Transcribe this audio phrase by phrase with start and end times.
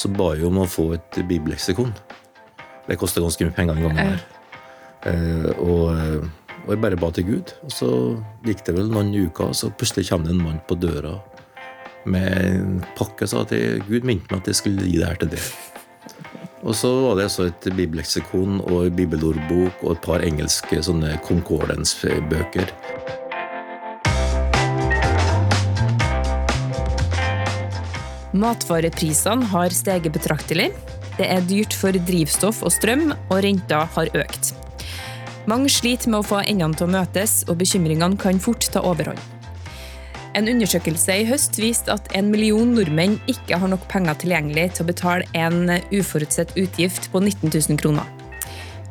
[0.00, 1.92] så ba jeg om å få et bibelleksikon.
[2.86, 4.22] Det kosta ganske mye penger den gangen her.
[5.08, 7.54] Eh, og, eh, og jeg bare ba til Gud.
[7.66, 7.90] Og så
[8.46, 11.18] gikk det vel noen uker, så plutselig kom det en mann på døra
[12.08, 13.28] med en pakke.
[13.28, 13.52] og Sa at
[13.88, 15.52] Gud minte meg at jeg skulle gi det her til deg.
[16.60, 22.68] Og så var det altså et bibelleksikon og bibelordbok og et par engelske sånne concordance-bøker.
[28.30, 30.68] Matvareprisene har steget betraktelig.
[31.18, 34.52] Det er dyrt for drivstoff og strøm, og renta har økt.
[35.50, 39.18] Mange sliter med å få endene til å møtes, og bekymringene kan fort ta overhånd.
[40.38, 44.86] En undersøkelse i høst viste at en million nordmenn ikke har nok penger tilgjengelig til
[44.86, 48.06] å betale en uforutsett utgift på 19 000 kroner.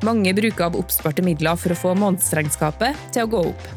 [0.03, 3.67] Mange bruker av oppsparte midler for å få månedsregnskapet til å gå opp.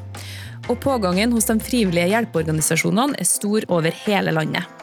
[0.71, 4.82] Og pågangen hos de frivillige hjelpeorganisasjonene er stor over hele landet.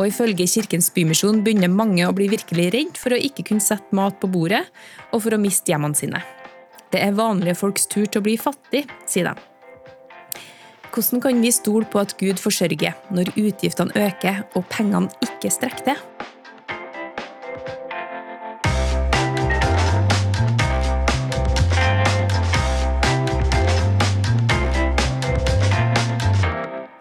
[0.00, 3.92] Og ifølge Kirkens Bymisjon begynner mange å bli virkelig redd for å ikke kunne sette
[3.96, 4.62] mat på bordet,
[5.12, 6.22] og for å miste hjemmene sine.
[6.90, 9.36] Det er vanlige folks tur til å bli fattig, sier de.
[10.90, 15.92] Hvordan kan vi stole på at Gud forsørger når utgiftene øker og pengene ikke strekker
[15.92, 16.29] til?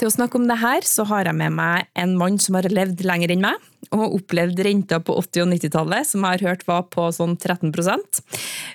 [0.09, 3.03] Å snakke om det her, så har jeg med meg en mann som har levd
[3.07, 3.65] lenger enn meg,
[3.95, 8.19] og opplevd renta på 80- og 90-tallet, som jeg har hørt var på sånn 13%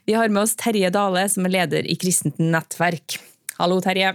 [0.08, 3.18] Vi har med oss Terje Dale, som er leder i Kristent nettverk.
[3.60, 4.14] Hallo, Terje.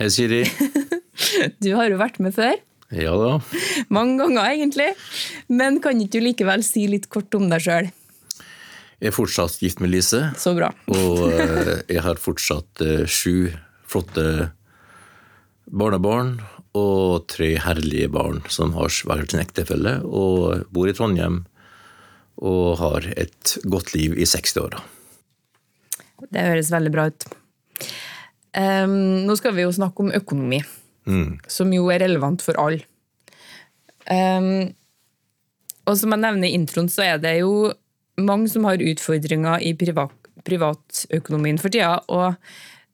[0.00, 0.44] Hei, Siri.
[1.58, 2.54] Du har jo vært med før.
[2.94, 3.30] Ja da.
[3.92, 4.92] Mange ganger, egentlig.
[5.50, 7.88] Men kan ikke du likevel si litt kort om deg sjøl?
[9.02, 10.70] Jeg er fortsatt gift med Lise, Så bra.
[10.90, 13.50] og eh, jeg har fortsatt eh, sju
[13.90, 14.24] flotte
[15.70, 16.38] barnebarn
[16.78, 21.42] og tre herlige barn som har hver sin ektefelle, og bor i Trondheim
[22.38, 24.80] og har et godt liv i 60-åra.
[26.28, 27.26] Det høres veldig bra ut.
[28.58, 30.62] Um, nå skal vi jo snakke om økonomi,
[31.50, 32.86] som jo er relevant for alle.
[34.08, 34.70] Um,
[35.88, 37.70] og som jeg nevner i introen, så er det jo
[38.18, 40.14] mange som har utfordringer i privat,
[40.46, 42.34] privatøkonomien for tida, og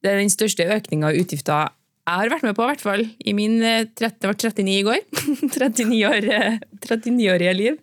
[0.05, 1.73] det er den største økninga i utgifter
[2.05, 3.03] jeg har vært med på, i hvert fall.
[3.25, 5.03] I min eh, 30, jeg var 39 i går.
[5.57, 7.79] 39 år, eh, 39-årige liv.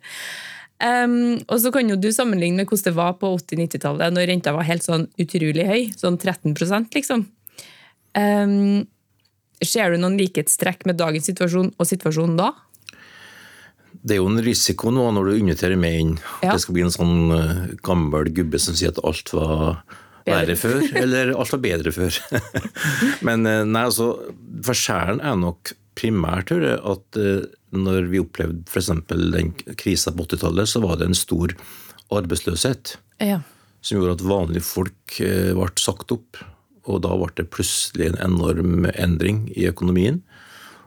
[0.82, 4.54] Um, og så kan jo du sammenligne med hvordan det var på 80-90-tallet, når renta
[4.56, 5.82] var helt sånn utrolig høy.
[5.98, 6.56] Sånn 13
[6.94, 7.28] liksom.
[8.18, 8.84] Um,
[9.62, 12.52] ser du noen likhetstrekk med dagens situasjon og situasjonen da?
[14.02, 16.14] Det er jo en risiko nå når du inviterer meg inn.
[16.42, 16.56] Ja.
[16.56, 19.84] det skal bli en sånn eh, gammel gubbe som sier at alt var
[20.28, 22.18] verre før, eller alt var bedre før.
[23.28, 24.12] Men eh, nei, altså,
[24.68, 28.92] forskjellen er nok primært at eh, når vi opplevde f.eks.
[29.10, 31.54] den krisa på 80-tallet, så var det en stor
[32.12, 33.42] arbeidsløshet Ja.
[33.82, 36.42] som gjorde at vanlige folk eh, ble sagt opp.
[36.90, 40.24] Og da ble det plutselig en enorm endring i økonomien.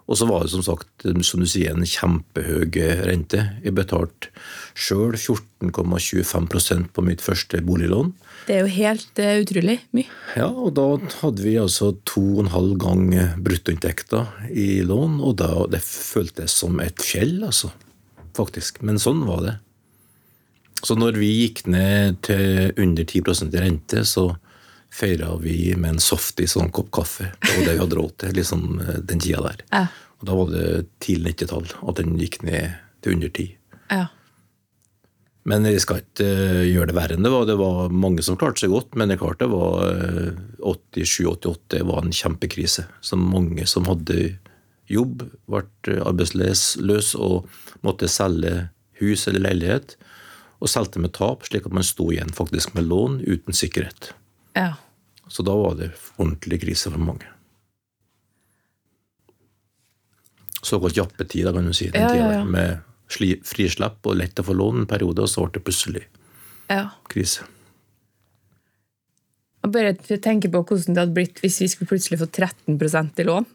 [0.04, 2.66] Og så var det som sagt som du sier, en kjempehøy
[3.08, 3.40] rente.
[3.64, 4.28] Jeg betalte
[4.76, 8.12] sjøl 14,25% på mitt første boliglån.
[8.44, 10.10] Det er jo helt uh, utrolig mye.
[10.36, 10.86] Ja, og da
[11.22, 13.06] hadde vi altså to og en halv gang
[13.40, 17.72] bruttoinntekta i lån, og da, det føltes som et fjell, altså.
[18.36, 18.82] Faktisk.
[18.84, 19.56] Men sånn var det.
[20.84, 24.34] Så når vi gikk ned til under 10 i rente, så
[24.94, 27.32] feira vi med en softis og en kopp kaffe.
[27.42, 28.66] Det var det vi hadde råd til liksom,
[29.10, 29.64] den tida der.
[29.72, 29.86] Ja.
[30.20, 30.68] Og da var det
[31.02, 33.48] tidlig 90-tall at den gikk ned til under ti.
[33.90, 34.06] Ja.
[35.44, 37.44] Men jeg skal ikke eh, gjøre det verre enn det var.
[37.48, 39.84] Det var mange som klarte seg godt, men det klart det var
[40.64, 42.86] 87-88 var en kjempekrise.
[43.04, 44.38] Så mange som hadde
[44.88, 47.50] jobb, ble arbeidsløs og
[47.84, 48.70] måtte selge
[49.02, 49.98] hus eller leilighet.
[50.64, 54.14] Og solgte med tap, slik at man sto igjen faktisk med lån uten sikkerhet.
[54.54, 54.72] Ja.
[55.28, 57.26] Så da var det ordentlig krise for mange.
[60.64, 61.90] Såkalt jappetid, kan du si.
[61.90, 62.38] Den Ja, tida ja.
[62.38, 62.44] ja.
[62.44, 62.78] Med
[63.08, 66.04] sli- frislipp og lett å få lån en periode, og så ble det plutselig
[67.08, 67.44] krise.
[69.64, 73.24] Og bare tenke på hvordan det hadde blitt hvis vi skulle plutselig få 13% i
[73.28, 73.46] lån.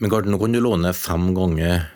[0.00, 1.86] Men Garten, nå kan du låne fem ganger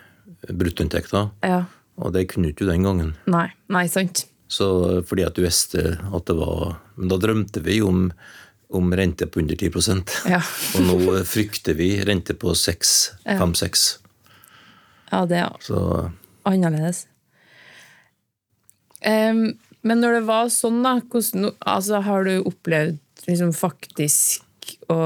[0.47, 1.65] bruttoinntekta, Ja.
[1.97, 3.15] og det kunne du ikke den gangen.
[3.27, 4.25] Nei, nei, sant.
[4.49, 4.67] Så
[5.05, 8.07] fordi at du visste at det var Men da drømte vi om,
[8.73, 9.69] om rente på under 10
[10.27, 10.41] Ja.
[10.75, 13.85] Og nå frykter vi rente på 6, 5-6.
[15.11, 16.09] Ja, det er Så
[16.49, 17.05] annerledes.
[19.05, 22.99] Um, men når det var sånn, da, hvordan altså, har du opplevd
[23.29, 24.99] liksom faktisk å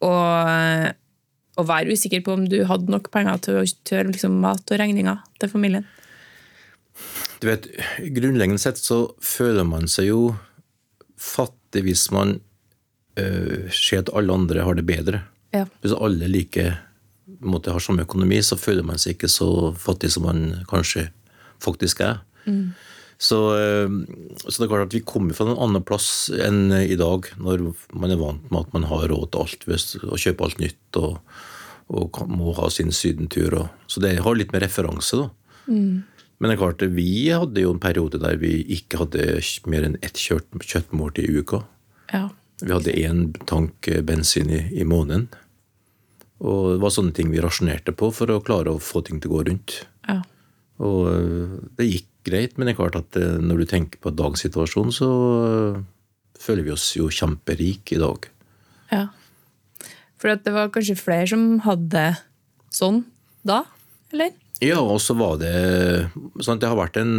[0.00, 4.80] å, være usikker på om du hadde nok penger til å kjøre liksom, mat og
[4.80, 5.84] regninger til familien?
[7.40, 7.66] Du vet,
[8.16, 10.20] Grunnleggende sett så føler man seg jo
[11.20, 12.38] fattig hvis man
[13.20, 15.22] øh, ser at alle andre har det bedre.
[15.56, 15.64] Ja.
[15.80, 16.68] Hvis alle like
[17.40, 21.08] måte, har samme økonomi, så føler man seg ikke så fattig som man kanskje
[21.64, 22.20] faktisk er.
[23.20, 23.88] Så, øh,
[24.48, 27.66] så det er klart at vi kommer fra en annen plass enn i dag, når
[27.92, 31.18] man er vant med at man har råd til alt å kjøpe alt nytt og,
[31.92, 33.58] og må ha sin sydentur.
[33.64, 35.28] Og, så det har litt med referanse, da.
[36.40, 39.24] Men det er klart, vi hadde jo en periode der vi ikke hadde
[39.68, 41.62] mer enn ett kjøtt- kjøttmåltid i uka.
[42.14, 42.22] Ja.
[42.62, 45.28] Vi hadde én tank eh, bensin i, i måneden.
[46.40, 49.30] Og det var sånne ting vi rasjonerte på for å klare å få ting til
[49.32, 49.82] å gå rundt.
[50.08, 50.22] ja.
[50.80, 54.14] Og øh, det gikk greit, men det er klart at øh, når du tenker på
[54.16, 55.08] dagens situasjon, så
[56.40, 58.30] føler vi oss jo kjemperike i dag.
[58.94, 59.08] ja.
[60.20, 62.00] For det var kanskje flere som hadde
[62.76, 63.02] sånn
[63.44, 63.62] da,
[64.12, 64.34] eller?
[64.60, 65.54] Ja, og så var det
[66.40, 67.14] sånn at det har vært en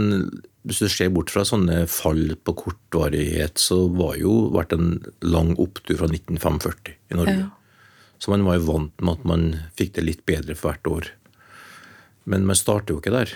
[0.67, 5.55] Hvis du ser bort fra sånne fall på kortvarighet, så var jo vært en lang
[5.57, 7.47] opptur fra 1945 i Norge.
[7.47, 7.49] Ja.
[8.21, 11.09] Så man var jo vant med at man fikk det litt bedre for hvert år.
[12.29, 13.33] Men man starter jo ikke der.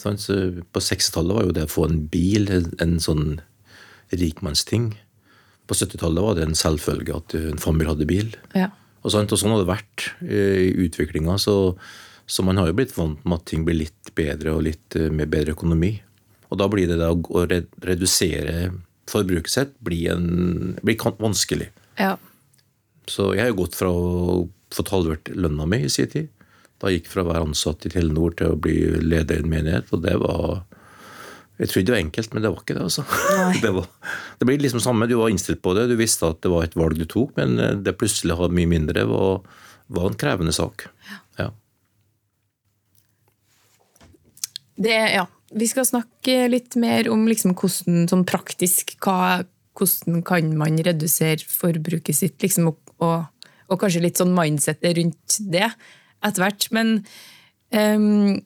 [0.00, 0.34] Sånn, Så
[0.72, 3.38] på 60-tallet var jo det å få en bil en, sånn
[4.10, 4.96] rikmannsting.
[5.70, 8.34] På 70-tallet var det en selvfølge at en familie hadde bil.
[8.56, 8.72] Ja.
[9.04, 11.38] Og, sånn, og sånn har det vært i utviklinga.
[11.38, 11.76] Så,
[12.26, 15.10] så man har jo blitt vant med at ting blir litt bedre og litt eh,
[15.14, 15.92] med bedre økonomi.
[16.50, 18.72] Og da blir det da å redusere
[19.10, 21.70] forbruket sitt blir, en, blir vanskelig.
[21.98, 22.16] ja.
[23.06, 26.32] Så jeg har jo gått fra å få halvert lønna mi i sin tid.
[26.82, 29.92] Da gikk fra å være ansatt i Telenor til å bli leder i en menighet,
[29.94, 30.64] og det var
[31.56, 33.04] Jeg trodde det var enkelt, men det var ikke det, altså.
[33.62, 33.86] Det, var,
[34.38, 36.74] det blir liksom samme, du var innstilt på det, du visste at det var et
[36.76, 39.40] valg du tok, men eh, det plutselig å ha mye mindre var,
[39.86, 40.84] var en krevende sak.
[41.38, 41.48] Ja.
[44.76, 45.26] Det, ja.
[45.56, 49.44] Vi skal snakke litt mer om liksom hvordan, sånn praktisk, hva,
[49.78, 55.38] hvordan kan man redusere forbruket sitt, liksom, og, og, og kanskje litt sånn mindsettet rundt
[55.52, 55.68] det
[56.26, 56.68] etter hvert.
[56.74, 56.98] Men
[57.70, 58.36] um,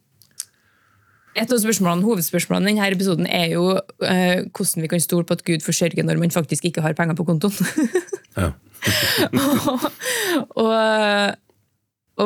[1.39, 5.39] et av spørsmålene, hovedspørsmålene i denne episoden er jo uh, hvordan vi kan stole på
[5.39, 7.55] at Gud forsørger når man faktisk ikke har penger på kontoen.
[8.39, 8.53] Ja.
[9.35, 9.83] og,
[10.63, 10.75] og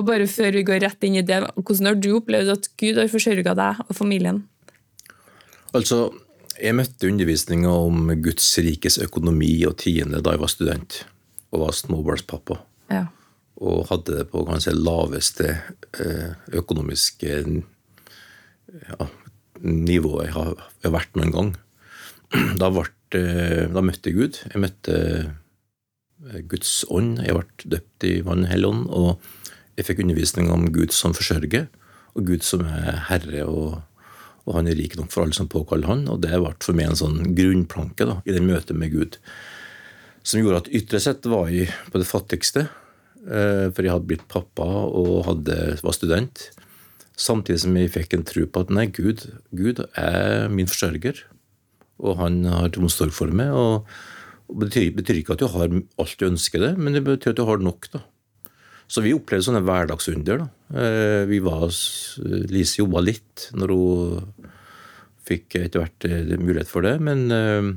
[0.03, 3.11] bare før vi går rett inn i det, hvordan har du opplevd at Gud har
[3.13, 4.43] forsørga deg og familien?
[5.75, 6.09] Altså,
[6.59, 11.03] jeg møtte undervisninga om Guds rikes økonomi og tiende da jeg var student,
[11.55, 12.61] og var småbarnspappa.
[12.93, 13.07] Ja.
[13.65, 15.47] og hadde det på kanskje laveste
[16.03, 19.07] eh, økonomiske ja,
[19.63, 21.55] nivået jeg har, vært noen gang.
[22.61, 24.41] Da, ble, eh, da møtte jeg Gud.
[24.51, 27.21] Jeg møtte eh, Guds ånd.
[27.23, 28.85] Jeg ble døpt i Vann og Hellig Ånd.
[28.91, 29.44] Og
[29.77, 31.67] jeg fikk undervisning om Gud som forsørger,
[32.15, 33.45] og Gud som er herre.
[33.49, 33.83] og
[34.45, 36.91] og han er rik nok for alle som påkaller han, og det ble for meg
[36.91, 39.17] en sånn grunnplanke da, i det møtet med Gud.
[40.25, 42.67] Som gjorde at ytre sett var jeg på det fattigste,
[43.25, 46.51] eh, for jeg hadde blitt pappa og hadde, var student.
[47.17, 49.25] Samtidig som jeg fikk en tro på at nei, Gud,
[49.57, 51.25] Gud er min forsørger,
[52.05, 53.49] og han har omsorg for meg.
[53.49, 53.89] og
[54.53, 57.47] betyr, betyr ikke at du har alt du ønsker deg, men det betyr at du
[57.49, 57.89] har nok.
[57.93, 58.05] da.
[58.89, 60.45] Så vi opplevde sånne hverdagsunder.
[60.45, 60.49] da.
[60.79, 61.69] Eh, Vi var,
[62.53, 64.49] Lise jobba litt når hun
[65.25, 67.71] fikk etter hvert eh, mulighet for det, men eh,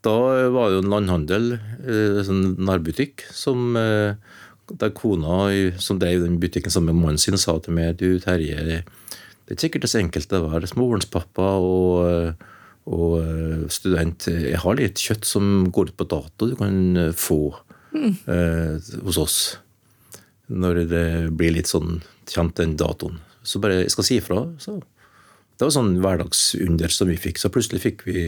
[0.00, 0.16] da
[0.48, 1.50] var det jo en landhandel,
[1.84, 7.58] en sånn nærbutikk, som der kona som drev den butikken sammen med mannen sin, sa
[7.60, 12.46] til meg du Terje, det er ikke sikkert det så enkelt å være småbarnspappa og,
[12.88, 14.30] og student.
[14.30, 17.56] Jeg har litt kjøtt som går ut på dato du kan få få
[18.30, 19.36] eh, hos oss
[20.50, 21.04] når det
[21.38, 23.20] blir litt sånn kjent den datoen.
[23.46, 24.42] Så bare jeg skal si ifra.
[24.60, 24.78] Så.
[25.56, 27.38] Det var sånn hverdagsunder som vi fikk.
[27.40, 28.22] Så plutselig fikk vi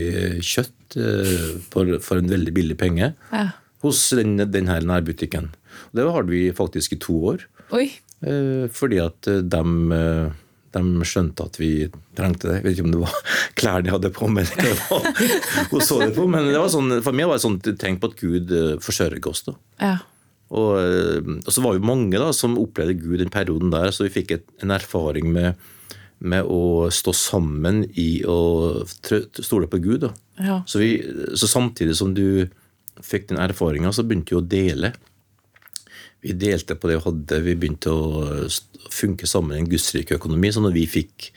[0.45, 3.47] kjøtt eh, for, for en veldig billig penge Ja.
[3.85, 5.50] hos den, den her nærbutikken.
[5.97, 7.47] Det hadde vi faktisk i to år.
[7.73, 7.87] Oi.
[8.25, 9.62] eh, Fordi at de,
[10.73, 11.71] de skjønte at vi
[12.17, 12.59] trengte det.
[12.61, 13.17] Jeg vet ikke om det var
[13.61, 15.02] klær de hadde på meg, eller hva
[15.73, 16.26] hun så det på.
[16.29, 19.29] Men det var sånn, for meg var det sånn tenk på at Gud eh, forsørger
[19.33, 19.45] oss.
[19.49, 19.57] da.
[19.81, 19.95] Ja.
[20.53, 24.07] Og, eh, og så var vi mange da, som opplevde Gud den perioden der, så
[24.07, 25.61] vi fikk et, en erfaring med,
[26.21, 30.11] med å stå sammen i å stole på Gud.
[30.43, 30.61] Ja.
[30.69, 30.97] Så, vi,
[31.39, 32.47] så samtidig som du
[33.03, 34.93] fikk den erfaringa, så begynte vi å dele.
[36.23, 38.47] Vi delte på det vi hadde, vi begynte å
[38.93, 40.53] funke sammen i en gudsrik økonomi.
[40.55, 41.33] Så når vi fikk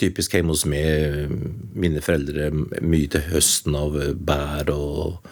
[0.00, 1.34] typisk hjemme hos meg,
[1.76, 2.48] mine foreldre,
[2.82, 5.28] mye til høsten av bær og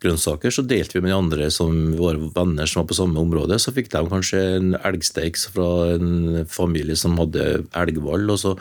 [0.00, 3.58] grønnsaker, så delte vi med de andre som våre venner som var på samme område.
[3.60, 8.24] Så fikk de kanskje en elgsteik fra en familie som hadde elghval.
[8.32, 8.54] Og så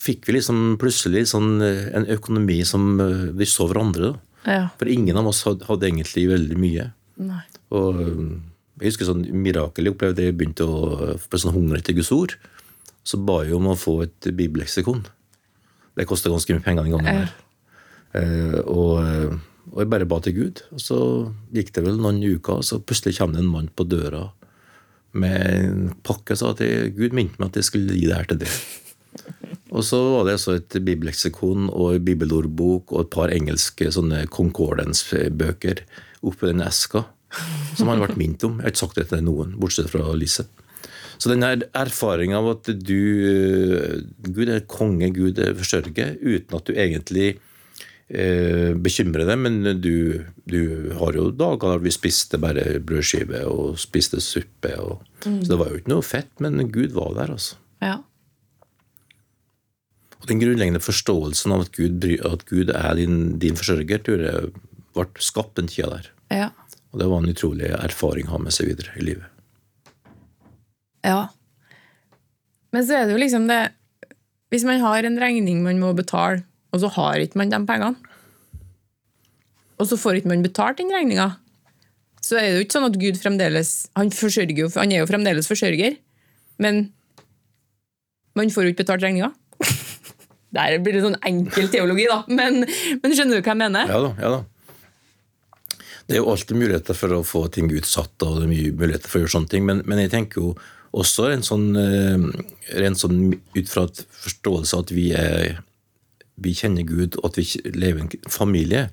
[0.00, 2.94] fikk vi liksom plutselig sånn en økonomi som
[3.36, 4.14] vi så hverandre.
[4.46, 4.70] Ja.
[4.80, 6.88] For ingen av oss hadde, hadde egentlig veldig mye.
[7.20, 7.42] Nei.
[7.76, 8.00] Og
[8.80, 12.38] jeg husker sånn mirakel jeg opplevde jeg begynte å få sånn hunger etter Guds ord.
[13.04, 15.04] Så ba jeg om å få et bibelleksikon.
[15.96, 17.20] Det kosta ganske mye penger den gangen.
[17.20, 17.32] her.
[18.10, 20.62] Uh, og, og jeg bare ba til Gud.
[20.74, 20.98] Og så
[21.54, 24.28] gikk det vel noen uker, og så plutselig kom det en mann på døra
[25.12, 28.28] med en pakke sa at jeg, Gud minte meg at jeg skulle gi det her
[28.30, 28.52] til deg.
[29.74, 34.24] Og så var det altså et bibelleksikon og en bibelordbok og et par engelske sånne
[34.30, 35.82] concordance-bøker
[36.26, 37.04] oppi den eska
[37.78, 38.58] som han ble minnet om.
[38.58, 40.48] Jeg har ikke sagt det til noen, bortsett fra Lise.
[41.20, 43.00] Så den erfaringa av at du
[44.24, 47.34] Gud er konge, Gud er forsørger, uten at du egentlig
[48.10, 50.60] eh, bekymrende, men du, du,
[50.98, 54.74] har jo dager der vi spiste bare brødskive og spiste suppe.
[54.82, 57.58] Og, Så det var jo ikke noe fett, men Gud var der, altså.
[57.80, 57.98] Ja.
[60.20, 64.50] Og den grunnleggende forståelsen av at Gud, at Gud er din, din forsørger, tror jeg
[64.96, 66.10] ble skapt den tida der.
[66.30, 66.48] Ja.
[66.90, 69.28] Og det var en utrolig erfaring å ha med seg videre i livet.
[71.06, 71.30] Ja.
[72.74, 73.70] Men så er det jo liksom det
[74.52, 78.10] Hvis man har en regning man må betale, og så har ikke man de pengene,
[79.80, 81.32] og så får ikke man betalt den regninga,
[82.20, 85.48] så er det jo ikke sånn at Gud fremdeles Han, jo, han er jo fremdeles
[85.48, 85.96] forsørger,
[86.60, 86.90] men
[88.36, 89.32] man får jo ikke betalt regninga.
[90.56, 92.20] Der blir det sånn enkel teologi, da.
[92.28, 92.62] Men,
[93.00, 93.90] men skjønner du hva jeg mener?
[93.90, 94.42] Ja da, ja da.
[96.10, 99.10] Det er jo alltid muligheter for å få ting utsatt, og det er mye muligheter
[99.10, 100.54] for å gjøre sånne ting, men, men jeg tenker jo
[100.90, 102.24] også en sånn, eh,
[102.82, 105.60] rent sånn ut fra et forståelse at vi, er,
[106.40, 108.88] vi kjenner Gud, og at vi lever i en familie,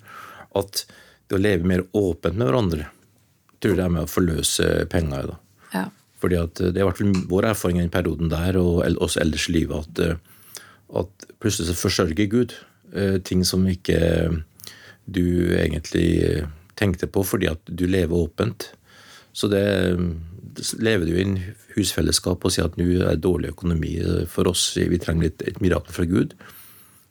[0.58, 0.84] at
[1.28, 2.88] det å leve mer åpent med hverandre,
[3.64, 5.32] tror jeg er med å forløse penger.
[5.32, 5.38] da.
[5.74, 5.86] Ja.
[6.22, 9.58] Fordi at Det har vært vår erfaring i den perioden der, og også ellers i
[9.60, 10.16] livet, at, eh,
[10.96, 12.56] at plutselig så forsørger Gud
[12.94, 14.44] eh, ting som ikke
[15.06, 18.72] du egentlig eh, tenkte på, fordi at du lever åpent.
[19.34, 19.98] Så det
[20.82, 21.40] lever du i en
[21.76, 25.62] husfellesskap og sier at nå er det dårlig økonomi for oss, vi trenger litt, et
[25.62, 26.34] mirakel fra Gud,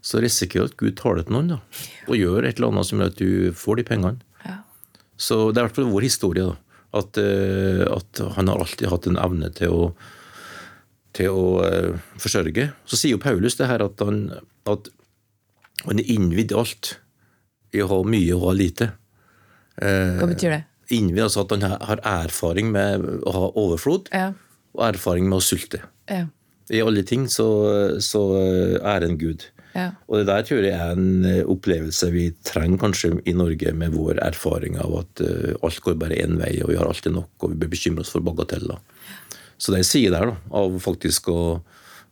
[0.06, 1.58] så risikerer du at Gud tar det til noen da,
[2.06, 4.20] og gjør et eller annet som gjør at du får de pengene.
[4.46, 4.60] Ja.
[5.18, 6.44] Så det er i hvert fall vår historie.
[6.46, 6.54] da,
[7.00, 9.88] At, eh, at han har alltid hatt en evne til å,
[11.16, 12.68] til å eh, forsørge.
[12.86, 14.20] Så sier jo Paulus det her at han,
[14.70, 14.92] at
[15.88, 16.92] han er innvidd i alt.
[17.74, 18.86] I å ha mye og ha lite.
[19.76, 20.62] Hva betyr det?
[20.94, 24.30] Innvidd altså at han har erfaring med å ha overflod, Ja.
[24.76, 25.82] og erfaring med å sulte.
[26.08, 26.28] Ja.
[26.70, 27.44] I alle ting så,
[28.02, 28.22] så
[28.80, 29.44] er en Gud.
[29.76, 29.90] Ja.
[30.08, 33.92] Og det der tror jeg er en eh, opplevelse vi trenger kanskje i Norge, med
[33.92, 37.34] vår erfaring av at eh, alt går bare én vei, og vi har alltid nok,
[37.42, 38.80] og vi bør bekymre oss for bagateller.
[39.60, 41.40] Så det jeg sier der, da, av faktisk å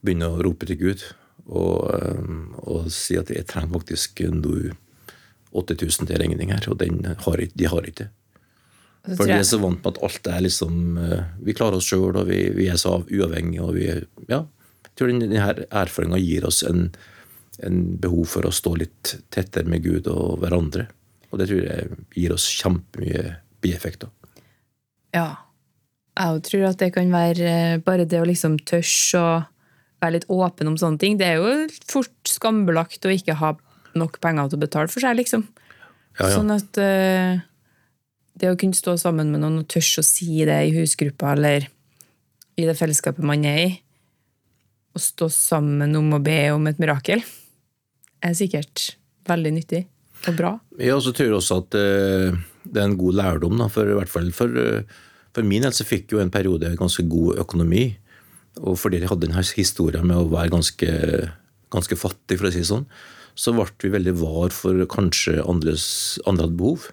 [0.04, 1.06] begynne å rope til Gud,
[1.47, 2.35] og, eh,
[2.68, 4.59] og si at jeg trenger faktisk nå
[5.54, 8.12] 8000 til regning her, og den har, de har ikke det.
[9.04, 10.94] For vi er så vant med at alt er liksom
[11.44, 13.61] Vi klarer oss sjøl, og vi, vi er så uavhengige.
[13.61, 13.85] og vi,
[14.30, 14.38] ja,
[14.87, 16.87] Jeg tror denne erfaringa gir oss en,
[17.62, 20.88] en behov for å stå litt tettere med Gud og hverandre.
[21.30, 24.12] Og det tror jeg gir oss kjempemye bieffekter.
[25.14, 25.28] Ja.
[26.14, 29.30] Jeg tror at det kan være eh, bare det å liksom tørre å
[30.02, 31.18] være litt åpen om sånne ting.
[31.18, 33.54] Det er jo fort skambelagt å ikke ha
[33.99, 35.46] nok penger til å betale for seg, liksom.
[36.18, 36.34] Ja, ja.
[36.37, 37.42] Sånn at uh,
[38.38, 41.68] det å kunne stå sammen med noen og tørre å si det i husgruppa eller
[42.54, 43.70] i det fellesskapet man er i,
[44.94, 47.25] og stå sammen om å be om et mirakel,
[48.25, 48.95] er sikkert
[49.28, 49.85] veldig nyttig
[50.28, 50.52] og bra.
[50.81, 53.88] Ja, og så tror jeg også at eh, det er en god lærdom, da, for
[53.88, 55.02] i hvert fall for, eh,
[55.37, 57.87] for min del så fikk jo en periode ganske god økonomi.
[58.62, 60.90] Og fordi jeg hadde denne historien med å være ganske,
[61.75, 62.87] ganske fattig, for å si det sånn,
[63.35, 65.87] så ble vi veldig var for kanskje andres,
[66.25, 66.88] andre hadde behov.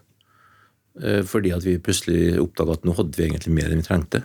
[1.00, 4.24] Eh, Fordi at vi plutselig oppdaga at nå hadde vi egentlig mer enn vi trengte.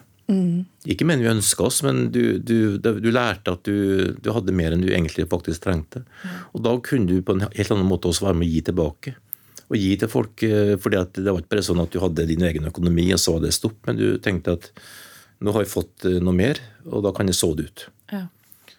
[0.90, 4.74] Ikke men vi ønska oss, men du, du, du lærte at du, du hadde mer
[4.74, 6.02] enn du egentlig faktisk trengte.
[6.52, 9.14] Og da kunne du på en helt annen måte også være med å gi tilbake.
[9.66, 12.28] Og gi til folk, eh, fordi at det var ikke bare sånn at du hadde
[12.28, 14.70] din egen økonomi, og så var det stopp, men du tenkte at
[15.42, 17.86] nå har jeg fått eh, noe mer, og da kan jeg så det ut.
[18.14, 18.26] Ja.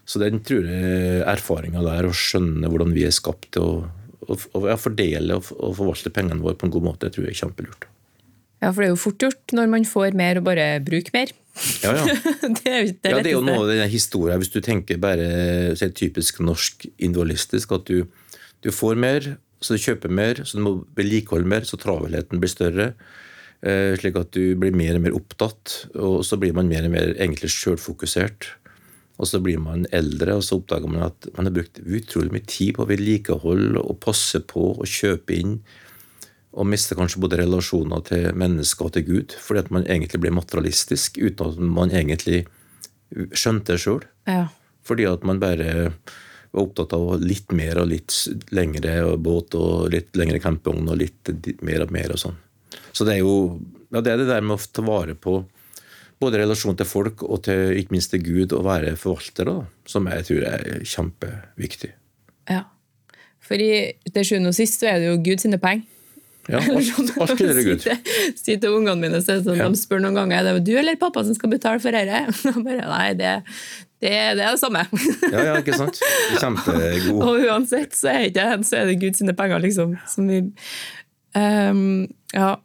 [0.07, 3.75] Så den tror jeg erfaringa der, å skjønne hvordan vi er skapt til å,
[4.27, 7.35] å, å fordele og, og forvalte pengene våre på en god måte, jeg tror jeg
[7.35, 7.91] er kjempelurt.
[8.61, 11.33] Ja, for det er jo fort gjort når man får mer, og bare bruke mer.
[11.83, 12.15] Ja, ja.
[12.43, 14.99] det er jo er Ja, det er jo noe av den historien, hvis du tenker
[15.01, 18.05] bare så typisk norsk individualistisk, at du,
[18.65, 22.51] du får mer, så du kjøper mer, så du må vedlikeholde mer, så travelheten blir
[22.51, 22.91] større.
[23.65, 26.93] Eh, slik at du blir mer og mer opptatt, og så blir man mer og
[26.93, 28.51] mer egentlig sjølfokusert.
[29.17, 32.45] Og så blir man eldre, og så oppdager man at man har brukt utrolig mye
[32.45, 35.55] tid på vedlikehold og passe på og kjøpe inn.
[36.57, 40.33] Og mister kanskje både relasjoner til mennesker og til Gud, fordi at man egentlig blir
[40.33, 42.45] materialistisk uten at man egentlig
[43.37, 44.07] skjønte det sjøl.
[44.27, 44.47] Ja.
[44.87, 45.91] Fordi at man bare
[46.51, 48.15] var opptatt av litt mer og litt
[48.55, 51.31] lengre båt og litt lengre campingvogn og litt
[51.65, 52.39] mer og mer og sånn.
[52.91, 53.59] Så det er jo
[53.93, 55.39] ja, det er det der med å ta vare på
[56.19, 60.09] både relasjonen til folk og til ikke minst til Gud, å være forvalter, da, som
[60.09, 61.93] jeg tror er kjempeviktig.
[62.49, 62.65] ja.
[63.47, 65.85] For i, til sjuende og sist så er det jo Gud sine penger.
[66.47, 67.85] Ja, alt, gjelder Gud.
[68.39, 69.67] Si til ungene mine så er sånn, Ja.
[69.71, 72.21] De spør noen ganger er det du eller pappa som skal betale for dette.
[72.67, 73.33] Nei, det,
[73.99, 74.85] det, det er det samme.
[75.33, 75.99] Ja, ja, ikke sant?
[76.37, 77.19] Kjempegod.
[77.19, 79.97] Og uansett så er, ikke, så er det Guds penger, liksom.
[80.07, 80.43] Som vi,
[81.35, 82.55] um, ja.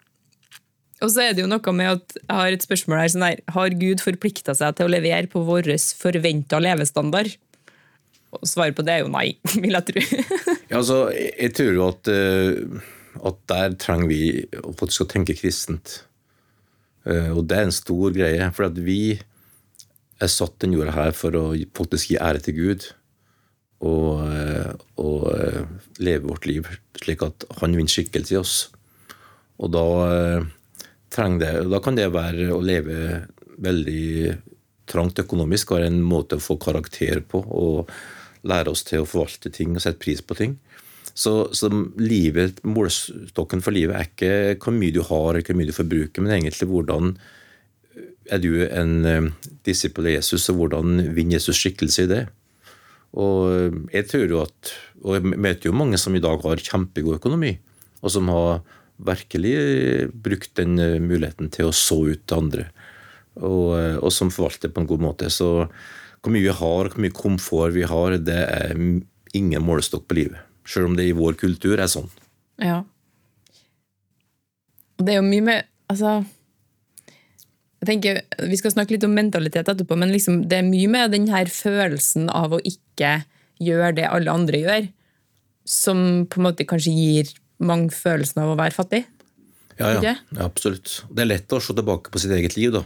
[1.03, 3.41] Og så er det jo noe med at jeg har et spørsmål her, sånn her
[3.51, 7.33] Har Gud forplikta seg til å levere på vår forventa levestandard?
[8.33, 10.03] Og svaret på det er jo nei, vil jeg tro.
[10.71, 14.23] Ja, altså, jeg, tror jo at, eh, at der trenger vi
[14.79, 16.03] faktisk å tenke kristent.
[17.05, 18.49] Eh, og det er en stor greie.
[18.55, 19.19] For at vi
[20.23, 21.45] er satt den jorda her for å
[21.77, 22.89] faktisk gi ære til Gud.
[23.83, 25.61] Og, eh, og eh,
[25.99, 26.71] leve vårt liv
[27.03, 28.57] slik at han vinner skikkelse i oss.
[29.63, 29.85] Og da,
[31.39, 33.27] det, da kan det være å leve
[33.63, 34.39] veldig
[34.91, 37.43] trangt økonomisk, være en måte å få karakter på.
[37.43, 37.93] og
[38.49, 40.57] lære oss til å forvalte ting og sette pris på ting.
[41.15, 41.69] Så, så
[42.01, 46.25] livet, målestokken for livet er ikke hvor mye du har, eller hvor mye du forbruker,
[46.25, 47.17] men egentlig hvordan
[48.33, 49.33] er du en eh,
[49.67, 52.23] disippel av Jesus, og hvordan vinner Jesus skikkelse i det?
[53.19, 56.65] Og eh, jeg tror jo at, og jeg møter jo mange som i dag har
[56.65, 57.57] kjempegod økonomi,
[58.01, 58.63] og som har
[59.03, 59.57] virkelig
[60.25, 62.69] brukt den eh, muligheten til å så ut til andre,
[63.41, 65.33] og, eh, og som forvalter på en god måte.
[65.33, 65.67] Så
[66.23, 68.73] hvor mye vi har, hvor mye komfort vi har, det er
[69.37, 70.52] ingen målestokk på livet.
[70.69, 72.11] Selv om det i vår kultur er sånn.
[72.63, 72.83] Ja.
[74.99, 76.23] Og det er jo mye med Altså
[77.83, 81.11] jeg tenker, Vi skal snakke litt om mentalitet etterpå, men liksom, det er mye med
[81.17, 83.25] den her følelsen av å ikke
[83.63, 84.87] gjøre det alle andre gjør,
[85.67, 85.99] som
[86.31, 87.33] på en måte kanskje gir
[87.63, 89.03] mange følelsen av å være fattig.
[89.81, 91.01] Ja, ja, ja, absolutt.
[91.11, 92.71] Det er lett å se tilbake på sitt eget liv.
[92.79, 92.85] da.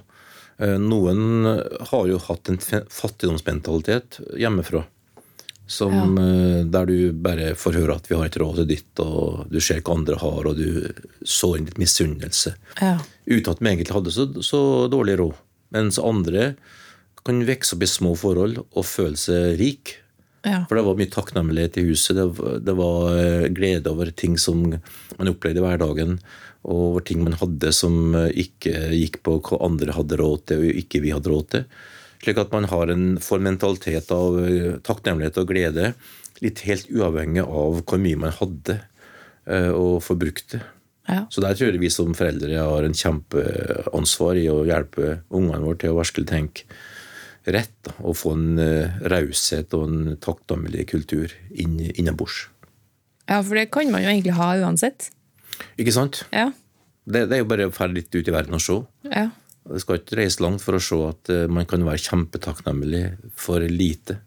[0.65, 1.45] Eh, Noen
[1.91, 4.87] har jo hatt en fattigdomsmentalitet hjemmefra.
[5.67, 6.63] Som, ja.
[6.71, 9.83] Der du bare får høre at vi har ikke råd til ditt, og du ser
[9.83, 10.87] hva andre har, og du
[11.27, 12.55] så inn litt misunnelse.
[12.79, 12.97] Ja.
[13.27, 14.61] Uten at vi egentlig hadde så, så
[14.93, 15.41] dårlig råd.
[15.75, 16.53] Mens andre
[17.27, 19.97] kan vokse opp i små forhold og føle seg rik.
[20.47, 20.63] Ja.
[20.69, 22.15] For det var mye takknemlighet i huset.
[22.19, 26.21] Det var, det var eh, glede over ting som man opplevde i hverdagen.
[26.67, 30.63] Og over ting man hadde som eh, ikke gikk på hva andre hadde råd til,
[30.63, 31.67] og ikke vi hadde råd til.
[32.27, 35.93] Slik at man har en får mentalitet av eh, takknemlighet og glede,
[36.43, 38.81] litt helt uavhengig av hvor mye man hadde
[39.47, 40.59] eh, og forbrukte.
[41.07, 41.21] Ja.
[41.31, 45.79] Så der tror jeg vi som foreldre har en kjempeansvar i å hjelpe ungene våre
[45.85, 46.67] til å virkelig tenke
[47.47, 52.49] rett, da, og få en eh, raushet og en takknemlig kultur inn, innabords.
[53.31, 55.13] ja, for det kan man jo egentlig ha uansett.
[55.79, 56.25] Ikke sant?
[56.35, 56.51] Ja.
[57.07, 58.83] Det, det er jo bare å dra litt ut i verden og se.
[59.15, 59.29] Ja.
[59.67, 63.65] Det skal ikke reise langt for å se at eh, man kan være kjempetakknemlig for
[63.67, 64.21] lite.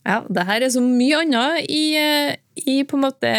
[0.00, 2.30] Ja, det her er så mye annet i, eh,
[2.64, 3.30] i på en måte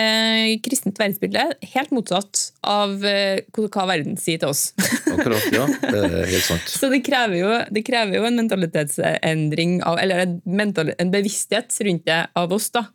[0.61, 1.45] kristent verdensbilde.
[1.73, 4.67] Helt motsatt av eh, hva verden sier til oss.
[5.13, 5.65] Akkurat, ja.
[5.81, 6.69] Det er helt sant.
[6.69, 11.73] Så det krever jo, det krever jo en mentalitetsendring, av, eller en, mental, en bevissthet
[11.87, 12.69] rundt det av oss.
[12.75, 12.85] da,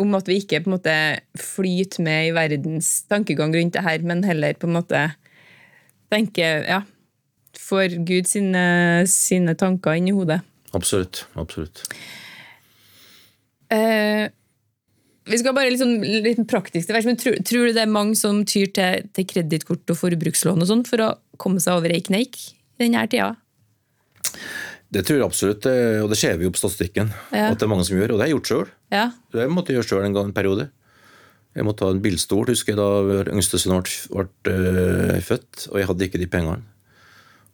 [0.00, 0.96] Om at vi ikke på en måte
[1.36, 5.04] flyter med i verdens tankegang rundt det her, men heller på en måte
[6.12, 6.82] tenker ja,
[7.58, 8.62] får Gud sine,
[9.10, 10.40] sine tanker inn i hodet.
[10.76, 11.24] Absolutt.
[11.34, 11.84] absolutt.
[13.72, 14.28] Eh,
[15.26, 18.44] vi skal bare liksom, litt praktisk til men tror, tror du det er mange som
[18.46, 22.38] tyr til, til kredittkort og forbrukslån og sånn for å komme seg over ei kneik
[22.38, 23.32] i denne tida?
[24.92, 27.10] Det tror jeg absolutt, eh, og det ser vi jo på statistikken.
[27.34, 27.50] Ja.
[27.50, 28.68] At det er mange som gjør, og det har jeg gjort sjøl.
[28.94, 29.06] Ja.
[29.34, 30.68] Det måtte jeg gjøre sjøl en gang en periode.
[31.56, 34.56] Jeg måtte ha en bilstol, husker jeg da yngstesønnen yngste ble, ble
[35.16, 36.64] øh, født, og jeg hadde ikke de pengene.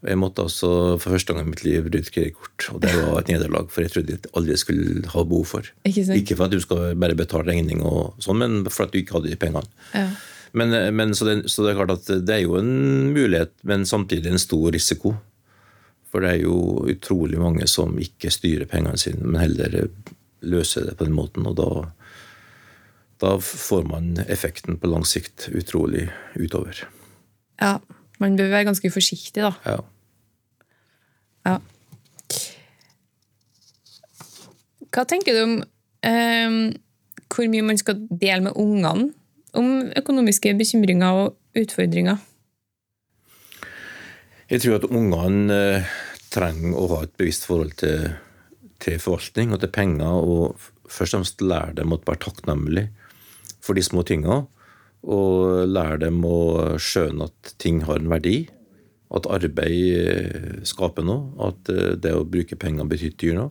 [0.02, 3.28] Jeg måtte altså for første gang i mitt liv bruke kredittkort, og det var et
[3.30, 5.68] nederlag, for jeg trodde jeg aldri skulle ha behov for.
[5.86, 6.02] Ikke?
[6.18, 9.20] Ikke for at du skal bare betale regning, og sånn, men for at du ikke
[9.20, 9.62] hadde de pengene.
[9.94, 10.08] Ja.
[10.58, 13.86] Men, men så, det, så det er klart at det er jo en mulighet, men
[13.88, 15.14] samtidig en stor risiko.
[16.12, 19.86] For det er jo utrolig mange som ikke styrer pengene sine, men heller
[20.42, 21.46] løser det på den måten.
[21.48, 21.70] Og da
[23.22, 26.84] da får man effekten på lang sikt utrolig utover.
[27.62, 27.78] Ja.
[28.22, 29.52] Man bør være ganske forsiktig, da.
[29.66, 29.78] Ja.
[31.46, 31.56] Ja.
[34.92, 35.54] Hva tenker du om
[36.06, 36.56] eh,
[37.32, 39.10] hvor mye man skal dele med ungene
[39.58, 42.20] om økonomiske bekymringer og utfordringer?
[44.52, 45.94] Jeg tror at ungene eh,
[46.32, 48.10] trenger å ha et bevisst forhold til,
[48.82, 52.86] til forvaltning og til penger, og først og fremst lære dem å være takknemlig
[53.62, 54.42] for de små tinga.
[55.02, 58.44] Og lære dem å skjønne at ting har en verdi.
[59.12, 61.32] At arbeid eh, skaper noe.
[61.48, 63.50] At eh, det å bruke penger betyr noe.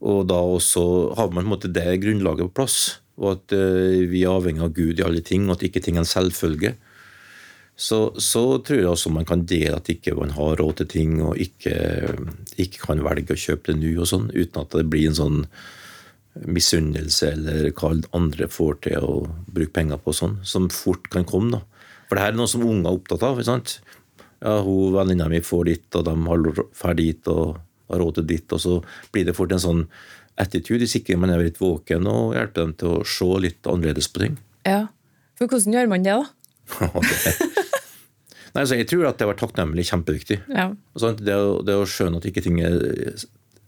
[0.00, 0.82] Og da også
[1.18, 2.78] har man på en måte det grunnlaget på plass.
[3.20, 5.98] Og at eh, vi er avhengig av Gud i alle ting, og at ikke ting
[5.98, 6.76] er en selvfølge.
[7.80, 11.12] Så, så, tror jeg også man kan dele at ikke man har råd til ting,
[11.24, 11.74] og ikke,
[12.60, 15.38] ikke kan velge å kjøpe det nå, og sånn, uten at det blir en sånn
[16.34, 19.14] misunnelse eller hva andre får til å
[19.50, 21.58] bruke penger på, sånn, som fort kan komme.
[21.58, 21.86] da.
[22.08, 23.38] For det her er noe som unger er opptatt av.
[23.38, 23.80] ikke sant?
[24.40, 27.58] Ja, hun Venninna mi får ditt, og de har drar dit og
[27.90, 28.52] har råd til ditt.
[28.56, 28.78] Og så
[29.12, 29.84] blir det fort en sånn
[30.40, 34.08] attitude hvis ikke man er litt våken og hjelper dem til å se litt annerledes
[34.12, 34.38] på ting.
[34.66, 34.86] Ja,
[35.38, 36.26] For hvordan gjør man det, da?
[38.50, 40.40] Nei, altså, Jeg tror at det å være takknemlig er kjempeviktig.
[40.50, 40.66] Ja.
[40.98, 42.80] Det, å, det å skjønne at ikke ting er,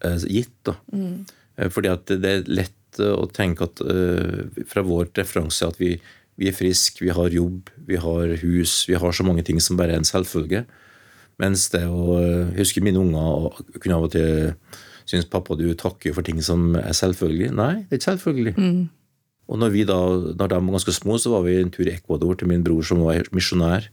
[0.03, 0.55] er gitt.
[0.67, 0.75] da.
[0.91, 1.23] Mm.
[1.57, 5.95] Fordi at det er lett å tenke at uh, fra vår referanse at vi,
[6.41, 9.79] vi, er friske, vi har jobb, vi har hus, vi har så mange ting som
[9.81, 10.65] bare er en selvfølge.
[11.41, 14.53] Mens det å Jeg husker mine unger kunne av og til
[15.09, 17.53] synes pappa du takker for ting som er selvfølgelig.
[17.59, 18.55] Nei, det er ikke selvfølgelig.
[18.57, 18.83] Mm.
[19.53, 19.99] Og når, vi da,
[20.39, 22.85] når de var ganske små, så var vi en tur i Ecuador til min bror
[22.87, 23.91] som var misjonær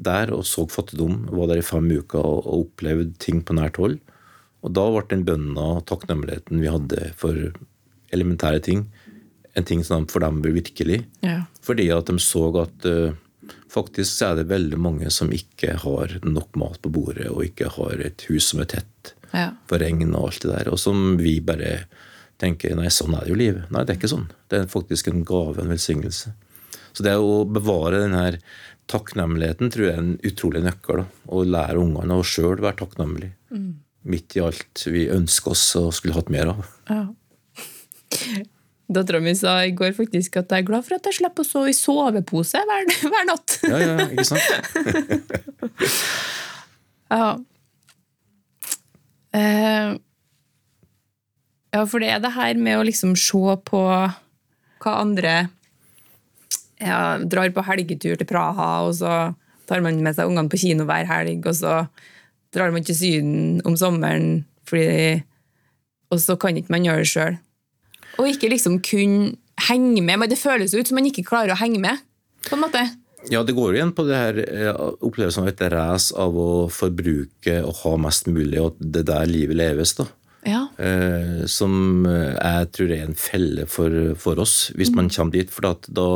[0.00, 1.26] der og så fattigdom.
[1.32, 3.98] Var der i fem uker og, og opplevde ting på nært hold.
[4.60, 7.36] Og da ble den bønna og takknemligheten vi hadde for
[8.12, 8.84] elementære ting,
[9.54, 11.02] en ting som for dem ble virkelig.
[11.24, 11.44] Ja.
[11.64, 13.16] Fordi at de så at uh,
[13.72, 17.72] faktisk så er det veldig mange som ikke har nok mat på bordet, og ikke
[17.76, 19.50] har et hus som er tett ja.
[19.70, 20.72] for regn og alt det der.
[20.74, 21.84] Og som vi bare
[22.40, 23.68] tenker nei, sånn er det jo livet.
[23.72, 24.30] Nei, det er ikke sånn.
[24.48, 26.34] Det er faktisk en gave, en velsignelse.
[26.90, 28.40] Så det å bevare den her
[28.90, 31.04] takknemligheten tror jeg er en utrolig nøkkel.
[31.06, 33.36] Å lære ungene å sjøl være takknemlige.
[33.54, 33.70] Mm
[34.08, 36.64] midt i alt vi ønsker oss og skulle hatt mer av.
[36.90, 37.02] Ja.
[38.90, 41.46] Dattera mi sa i går faktisk at jeg er glad for at jeg slipper å
[41.46, 43.58] sove i sovepose hver, hver natt.
[43.70, 44.48] Ja, ja, ikke sant?
[47.14, 47.28] ja.
[49.30, 49.94] Uh,
[51.70, 53.84] ja, for det er det her med å liksom se på
[54.80, 55.34] hva andre
[56.80, 59.12] ja, drar på helgetur til Praha, og så
[59.70, 61.74] tar man med seg ungene på kino hver helg, og så
[62.54, 65.22] drar man til Syden om sommeren, fordi,
[66.10, 67.38] og så kan ikke man gjøre det sjøl.
[68.18, 69.36] Og ikke liksom kun
[69.68, 72.02] henge med, men det føles ut som man ikke klarer å henge med.
[72.48, 72.86] på en måte.
[73.28, 74.70] Ja, det går igjen på det her eh,
[75.04, 79.58] opplevelsen av et race av å forbruke og ha mest mulig, og det der livet
[79.60, 79.92] leves.
[79.98, 80.06] da.
[80.48, 80.62] Ja.
[80.80, 84.96] Eh, som jeg tror er en felle for, for oss, hvis mm.
[84.96, 85.52] man kommer dit.
[85.52, 86.06] For da,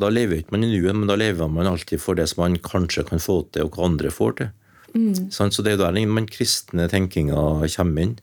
[0.00, 2.56] da lever ikke man i nuet, men da lever man alltid for det som man
[2.62, 4.52] kanskje kan få til, og hva andre får til.
[4.94, 5.30] Mm.
[5.30, 8.16] Så det er der den kristne tenkinga kommer inn.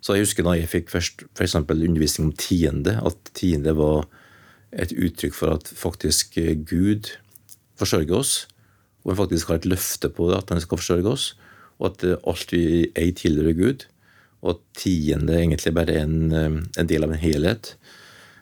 [0.00, 1.54] Så jeg husker da jeg fikk først f.eks.
[1.56, 4.06] undervisning om tiende, at tiende var
[4.72, 7.12] et uttrykk for at faktisk Gud
[7.80, 8.34] forsørger oss.
[9.04, 11.30] Og han faktisk har et løfte på det, at han skal forsørge oss.
[11.80, 13.86] Og at alt vi eier, tilhører Gud.
[14.40, 17.74] Og at tiende egentlig bare er en, en del av en helhet.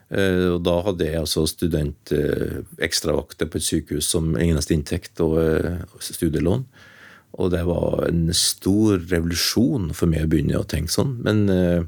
[0.09, 2.13] Eh, og da hadde jeg altså student
[2.81, 6.65] ekstravakter på et sykehus som eneste inntekt og eh, studielån.
[7.39, 11.15] Og det var en stor revolusjon for meg å begynne å tenke sånn.
[11.23, 11.83] Men, eh,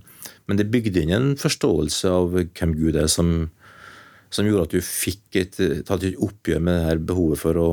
[0.47, 3.49] men det bygde inn en forståelse av hvem Gud er, som,
[4.31, 7.69] som gjorde at du fikk et, tatt et oppgjør med det her behovet for å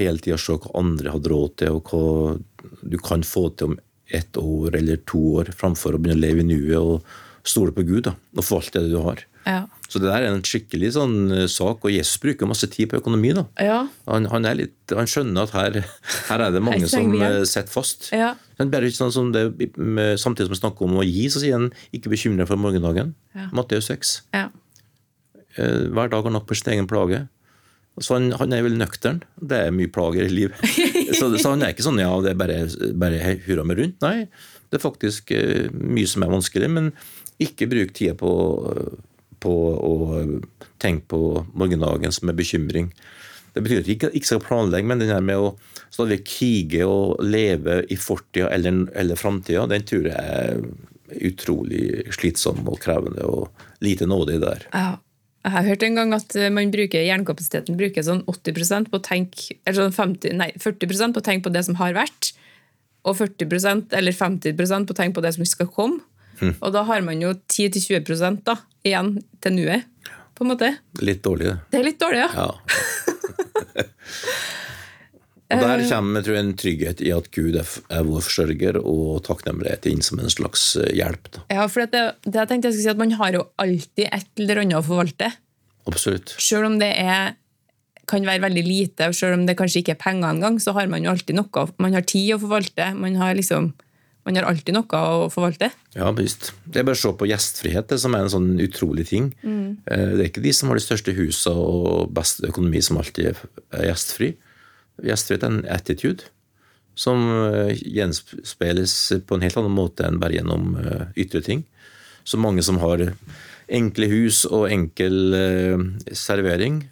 [0.00, 3.78] hele tida se hva andre hadde råd til, og hva du kan få til om
[4.12, 7.84] ett år eller to år, framfor å begynne å leve i nuet og stole på
[7.88, 9.24] Gud da, og forvalte det du har.
[9.46, 9.64] Ja.
[9.90, 13.00] Så det der er en skikkelig sånn eh, sak, og Jesus bruker masse tid på
[13.02, 13.34] økonomi.
[13.36, 13.44] da.
[13.60, 13.80] Ja.
[14.08, 15.82] Han, han, litt, han, skjønner at her,
[16.30, 18.08] her er det mange som uh, sitter fast.
[18.14, 18.32] Ja.
[18.56, 19.50] Sånn som det,
[20.22, 23.12] samtidig som vi snakker om å gi, så sier han ikke bekymre for morgendagen.
[23.36, 23.50] Ja.
[23.52, 24.16] Matteus 6.
[24.36, 24.48] Ja.
[25.58, 27.26] Uh, hver dag har nok på sin egen plage.
[28.00, 29.20] Så han, han, er veldig nøktern.
[29.36, 30.56] Det er mye plager i livet.
[31.18, 32.62] så, så, han er ikke sånn ja, det er bare,
[32.96, 33.98] bare hurra meg rundt.
[34.00, 34.30] Nei,
[34.72, 35.34] det er faktisk
[35.76, 36.72] mye som er vanskelig.
[36.72, 36.94] Men
[37.42, 38.30] ikke bruk tida på
[39.42, 40.22] på å
[40.82, 42.92] tenke på morgendagen som en bekymring.
[43.52, 45.52] Det betyr at vi ikke skal planlegge, men den her med å
[45.92, 50.62] stadig krige og leve i fortida eller, eller framtida, den tror jeg er
[51.28, 54.68] utrolig slitsom og krevende, og lite nådig der.
[54.72, 54.92] Ja.
[55.42, 59.56] Jeg har hørt en gang at man bruker hjernekapasiteten bruker sånn 80% på å tenke,
[59.66, 62.30] eller sånn 50, nei, 40% på å tenke på det som har vært,
[63.02, 65.98] og 40% eller 50% på å tenke på det som skal komme.
[66.58, 69.88] Og da har man jo 10-20 da, igjen til nuet,
[70.32, 70.72] på en måte.
[71.02, 71.58] Litt dårlig, det.
[71.70, 72.30] Det er litt dårlig, ja.
[72.34, 72.50] Ja.
[75.58, 79.22] og der kommer tror jeg, en trygghet i at Gud er, er vår forsørger, og
[79.28, 81.30] takknemlighet inn som en slags eh, hjelp.
[81.36, 81.44] Da.
[81.52, 84.42] Ja, for det, det jeg tenkte jeg skulle si at Man har jo alltid et
[84.42, 85.30] eller annet å forvalte.
[85.90, 86.34] Absolutt.
[86.42, 87.34] Selv om det er,
[88.10, 90.90] kan være veldig lite, og selv om det kanskje ikke er penger engang, så har
[90.90, 91.66] man jo alltid noe.
[91.82, 92.92] Man har tid å forvalte.
[92.98, 93.72] Man har, liksom,
[94.22, 95.72] man har alltid noe å forvalte.
[95.96, 96.52] Ja, visst.
[96.64, 99.32] Det er bare å se på gjestfrihet, det som er en sånn utrolig ting.
[99.42, 99.82] Mm.
[99.86, 103.88] Det er ikke de som har de største husene og best økonomi, som alltid er
[103.88, 104.30] gjestfri.
[105.02, 106.30] Gjestfrihet er en attitude
[106.94, 108.94] som eh, gjenspeiles
[109.26, 111.64] på en helt annen måte enn bare gjennom eh, ytre ting.
[112.24, 113.08] Så mange som har
[113.72, 116.82] enkle hus og enkel eh, servering,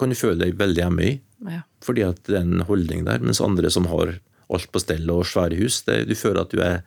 [0.00, 1.14] kan du føle deg veldig hjemme i.
[1.46, 1.62] Ja.
[1.84, 3.22] Fordi at det er en holdning der.
[3.22, 4.16] Mens andre som har
[4.54, 6.82] alt på stell og svære hus, det, du føler at du er,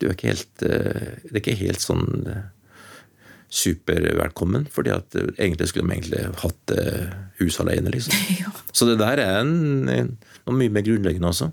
[0.00, 2.48] du er ikke helt eh, Det er ikke helt sånn eh,
[3.50, 4.66] supervelkommen.
[4.70, 6.74] fordi at eh, egentlig skulle de egentlig hatt
[7.40, 8.14] hus alene, liksom.
[8.42, 8.52] Ja.
[8.72, 10.12] Så det der er en, en,
[10.46, 11.50] noe mye mer grunnleggende også.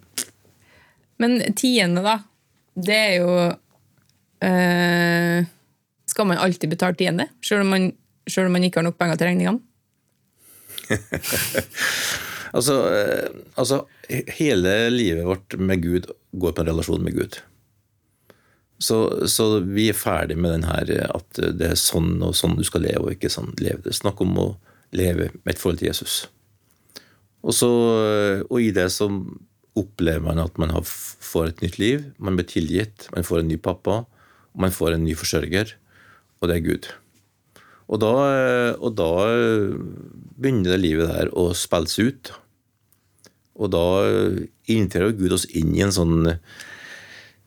[1.22, 2.20] Men tiende, da.
[2.78, 3.32] Det er jo
[4.46, 5.46] øh,
[6.06, 7.26] Skal man alltid betale tiende?
[7.42, 7.90] Selv om man,
[8.30, 9.60] selv om man ikke har nok penger til regningene?
[12.56, 13.84] Altså, eh, altså,
[14.38, 17.40] hele livet vårt med Gud går på en relasjon med Gud.
[18.78, 22.58] Så, så vi er ferdig med den her eh, at det er sånn og sånn
[22.60, 23.82] du skal leve, og ikke sånn leve.
[23.84, 24.48] Det er snakk om å
[24.96, 26.26] leve med et forhold til Jesus.
[27.44, 27.72] Og, så,
[28.04, 29.10] eh, og i det så
[29.78, 32.06] opplever man at man får et nytt liv.
[32.18, 34.04] Man blir tilgitt, man får en ny pappa,
[34.58, 35.76] man får en ny forsørger,
[36.42, 36.90] og det er Gud.
[37.88, 38.12] Og da,
[38.84, 39.10] og da
[40.38, 42.32] begynner det livet der å spilles ut.
[43.58, 43.84] Og da
[44.70, 46.18] inviterer Gud oss inn i en sånn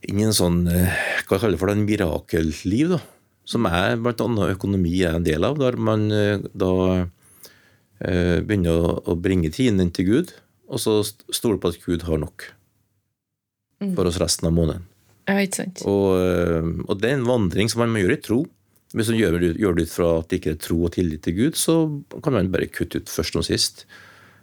[0.09, 0.94] inn i en sånn, eh,
[1.29, 3.00] hva jeg kaller for det, en mirakelliv, da.
[3.44, 6.70] Som er blant annet økonomi er en del av, der man eh, da
[8.00, 10.33] eh, begynner å, å bringe tiden inn til Gud,
[10.72, 12.46] og så st- stoler på at Gud har nok
[13.96, 14.83] for oss resten av måneden.
[15.29, 15.85] Ja, ikke sant?
[15.88, 18.40] Og, øh, og det er en vandring som man må gjøre i tro.
[18.90, 21.37] Hvis man gjør, gjør det ut fra at det ikke er tro og tillit til
[21.37, 21.74] Gud, så
[22.24, 23.85] kan man bare kutte ut først og sist.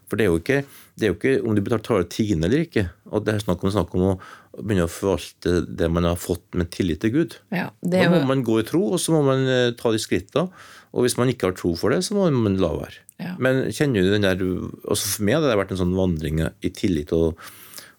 [0.08, 0.62] For det er jo ikke,
[0.96, 2.86] det er jo ikke om du betaler tiende eller ikke.
[3.12, 4.14] Og det er snakk om, snakk om å
[4.56, 7.36] begynne å forvalte det man har fått med tillit til Gud.
[7.52, 10.00] Ja, det Da må man gå i tro, og så må man eh, ta de
[10.02, 10.48] skrittene.
[10.96, 13.04] Og hvis man ikke har tro for det, så må man la være.
[13.20, 13.34] Ja.
[13.44, 14.42] Men kjenner du den der
[14.86, 17.40] altså For meg har det vært en sånn vandring i tillit og,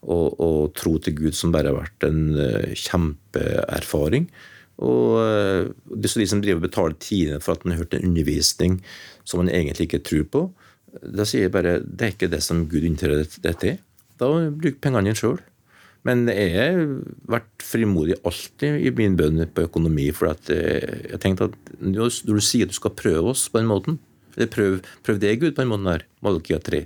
[0.06, 4.30] og, og tro til Gud som bare har vært en eh, kjempeerfaring.
[4.84, 8.78] Og eh, de som driver og betaler tiende for at man har hørt en undervisning
[9.26, 10.42] som man egentlig ikke tror på,
[11.02, 13.78] da sier jeg bare det er ikke det som Gud innfører det til.
[14.18, 15.40] Da bruk pengene dine sjøl.
[16.06, 16.78] Men jeg har
[17.28, 20.08] vært frimodig alltid i min bønn på økonomi.
[20.14, 23.60] For at eh, jeg tenkte at når du sier at du skal prøve oss på
[23.60, 23.98] den måten,
[24.36, 26.84] eller prøv, prøv det, Gud, på den måten her, Malkia 3,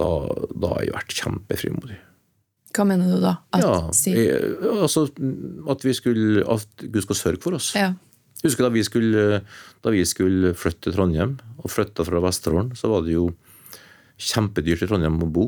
[0.00, 0.08] da,
[0.50, 2.00] da har jeg vært kjempefrimodig.
[2.76, 3.36] Hva mener du da?
[3.56, 4.12] At, Ja, si,
[4.70, 5.06] altså
[5.70, 7.72] at, vi skulle, at Gud skal sørge for oss.
[7.78, 7.92] ja.
[8.40, 9.42] Husker da vi skulle,
[9.84, 13.26] da vi skulle flytte til Trondheim, og flytta fra Vesterålen, så var det jo
[14.16, 15.44] kjempedyrt i Trondheim å bo.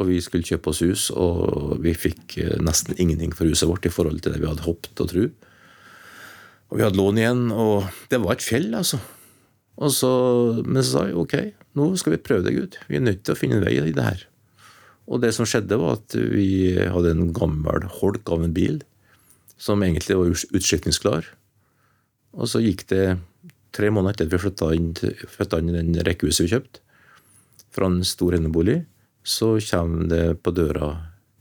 [0.00, 3.88] Og vi skulle kjøpe oss hus, og vi fikk eh, nesten ingenting for huset vårt
[3.88, 5.22] i forhold til det vi hadde håpet og tru.
[6.70, 9.00] Og vi hadde lån igjen, og det var et fjell, altså.
[9.80, 10.12] Og så,
[10.66, 11.34] men så sa jeg ok,
[11.80, 12.76] nå skal vi prøve det, Gud.
[12.90, 14.26] Vi er nødt til å finne en vei i det her.
[15.08, 18.80] Og det som skjedde, var at vi hadde en gammel holk av en bil
[19.60, 21.26] som egentlig var utskiftningsklar.
[22.36, 23.18] Og så gikk det
[23.76, 24.92] tre måneder etter at vi flytta inn,
[25.30, 26.82] flytta inn i den rekkehuset vi kjøpte,
[27.70, 28.80] fra en stor enebolig,
[29.22, 30.94] så kommer det på døra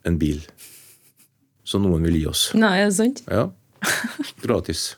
[0.06, 0.44] en bil
[1.66, 2.44] som noen vil gi oss.
[2.58, 3.24] Nei, er det sant?
[3.30, 3.48] Ja,
[4.44, 4.96] gratis.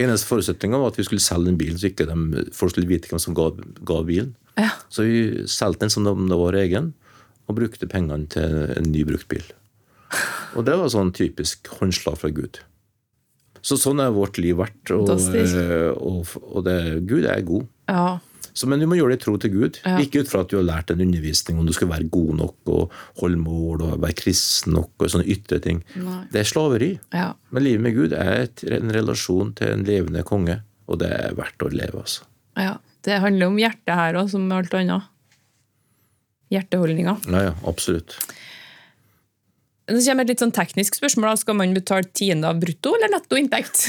[0.00, 3.10] Eneste forutsetninga var at vi skulle selge den bilen, så ikke de, folk skulle vite
[3.10, 3.50] hvem som ga,
[3.86, 4.34] ga bilen.
[4.58, 4.72] Ja.
[4.92, 6.92] Så vi solgte den som om det var egen,
[7.48, 9.44] og brukte pengene til en ny bruktbil.
[10.54, 12.60] Og det var sånn typisk håndslag fra Gud.
[13.64, 14.92] Så sånn er vårt liv vært.
[14.92, 16.78] Og, eh, og, og det,
[17.08, 17.68] Gud er god.
[17.90, 18.06] ja.
[18.54, 19.78] Så, men du må gjøre det i tro til Gud.
[19.82, 19.96] Ja.
[19.98, 22.70] Ikke ut fra at du har lært en undervisning om du skal være god nok
[22.70, 25.80] og holde mål og være kristen nok og sånne ytre ting.
[25.98, 26.20] Nei.
[26.30, 26.92] Det er slaveri.
[27.10, 27.32] Ja.
[27.50, 31.34] Men livet med Gud er et, en relasjon til en levende konge, og det er
[31.34, 32.04] verdt å leve.
[32.04, 32.28] altså.
[32.62, 32.76] ja.
[33.04, 35.10] Det handler om hjertet her òg, som med alt annet.
[36.52, 37.16] Hjerteholdninga.
[37.30, 38.16] Ja, ja, absolutt.
[39.90, 41.36] Nå kommer et litt sånn teknisk spørsmål.
[41.40, 43.82] Skal man betale tiende av brutto eller netto inntekt?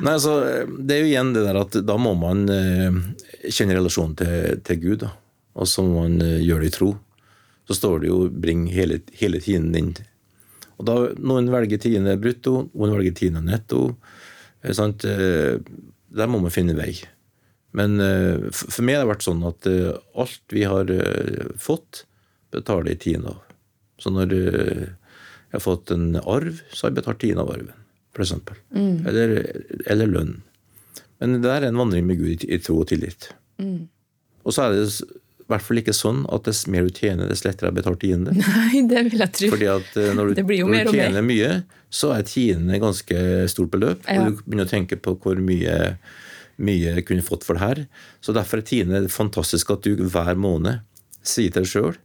[0.00, 0.34] Nei, altså,
[0.80, 2.98] Det er jo igjen det der at da må man eh,
[3.52, 4.98] kjenne relasjonen til, til Gud.
[5.04, 5.10] da.
[5.58, 6.92] Og så må man eh, gjøre det i tro.
[7.68, 9.92] Så står det jo 'bring hele, hele tiden din'.
[10.78, 13.96] Og da, Noen velger tiende brutto, noen velger tiende netto.
[14.64, 15.02] eh, Sant?
[15.04, 16.94] Der må man finne vei.
[17.76, 22.04] Men eh, for meg har det vært sånn at eh, alt vi har eh, fått,
[22.54, 23.44] betaler jeg tiende av.
[24.00, 27.72] Så når jeg har fått en arv, så har jeg betalt tiende av arven,
[28.14, 28.34] f.eks.
[28.70, 29.08] Mm.
[29.10, 29.32] Eller,
[29.90, 30.36] eller lønn.
[31.18, 33.32] Men det er en vandring med Gud i, tro og tillit.
[33.58, 37.42] Og så er det i hvert fall ikke sånn at dess mer du tjener, dess
[37.42, 38.36] lettere er betalt tiende.
[38.38, 39.50] Nei, det vil jeg tro.
[39.56, 41.52] Fordi at når du, når du tjener mye,
[41.90, 44.06] så er tiende ganske stort beløp.
[44.06, 44.22] Ja.
[44.22, 45.96] Og du begynner å tenke på hvor mye,
[46.58, 47.80] mye jeg kunne fått for det her.
[48.24, 50.82] Så derfor er Tine fantastisk at du hver måned
[51.26, 51.98] sier til deg sjøl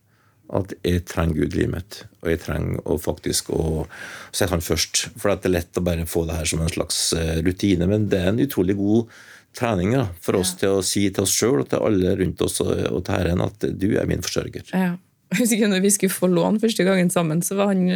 [0.54, 2.00] at jeg trenger Gud i livet mitt.
[2.22, 3.86] Og jeg trenger å faktisk å
[4.32, 5.08] sette han først.
[5.18, 7.88] For det er lett å bare få det her som en slags eh, rutine.
[7.89, 9.13] Men det er en utrolig god
[9.58, 12.60] trening da, for oss til å si til oss sjøl og til alle rundt oss
[12.63, 14.70] og, og til Herren at du er min forsørger.
[14.74, 14.96] Ja.
[15.34, 17.88] Jeg husker når vi skulle få lån første gangen sammen, så var han,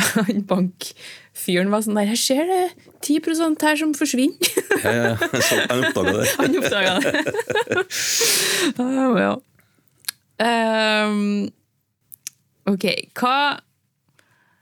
[0.16, 2.64] han bankfyren var sånn der Jeg ser det
[3.06, 3.20] 10
[3.64, 4.52] her som forsvinner.
[4.84, 6.26] Jeg, så han oppdaga det.
[6.40, 7.12] Han oppdaga det.
[9.20, 9.34] Ja.
[10.40, 11.50] Um,
[12.70, 12.86] ok,
[13.20, 13.34] hva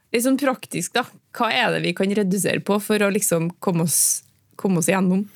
[0.09, 1.03] Litt sånn praktisk, da.
[1.37, 4.23] Hva er det vi kan redusere på for å liksom komme oss,
[4.57, 5.27] komme oss igjennom?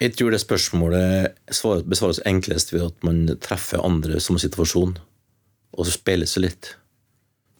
[0.00, 4.96] Jeg tror det spørsmålet svar- besvares enklest ved at man treffer andre som situasjon,
[5.76, 6.72] og så speiler seg litt.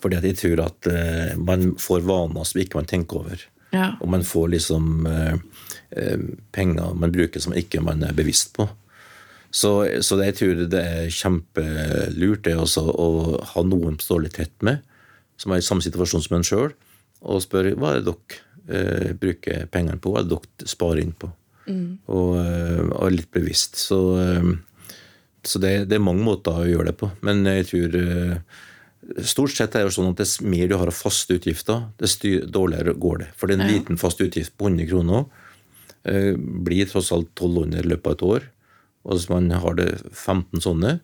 [0.02, 3.44] Fordi at jeg tror at eh, man får vaner som ikke man tenker over.
[3.74, 3.92] Ja.
[4.00, 5.38] Og man får liksom eh,
[5.96, 8.68] eh, penger man bruker som ikke man er bevisst på.
[9.56, 9.70] Så,
[10.04, 13.08] så jeg tror det er kjempelurt det også, å
[13.54, 14.82] ha noen som står litt tett med,
[15.40, 16.74] som er i samme situasjon som en sjøl,
[17.24, 21.02] og spørre hva er det dere eh, bruker pengene på, hva er det dere sparer
[21.04, 21.30] inn på?
[21.66, 23.78] Og, eh, og litt bevisst.
[23.80, 24.92] Så, eh,
[25.46, 27.10] så det, det er mange måter å gjøre det på.
[27.26, 27.96] Men jeg tror
[29.22, 32.16] Stort sett er det jo sånn at dess mer du har av faste utgifter, dess
[32.18, 33.28] dårligere går det.
[33.36, 33.66] For en Ja.
[33.70, 35.26] liten fast utgift på 100 kroner
[36.04, 38.42] eh, blir tross alt 1200 i løpet av et år.
[39.04, 41.00] Og hvis man har det 15 sånne,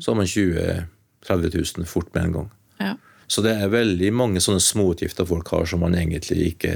[0.00, 0.86] så har man 20
[1.26, 2.50] 30 000 fort med en gang.
[2.80, 2.94] Ja.
[3.28, 6.70] Så det er veldig mange sånne småutgifter folk har som man egentlig ikke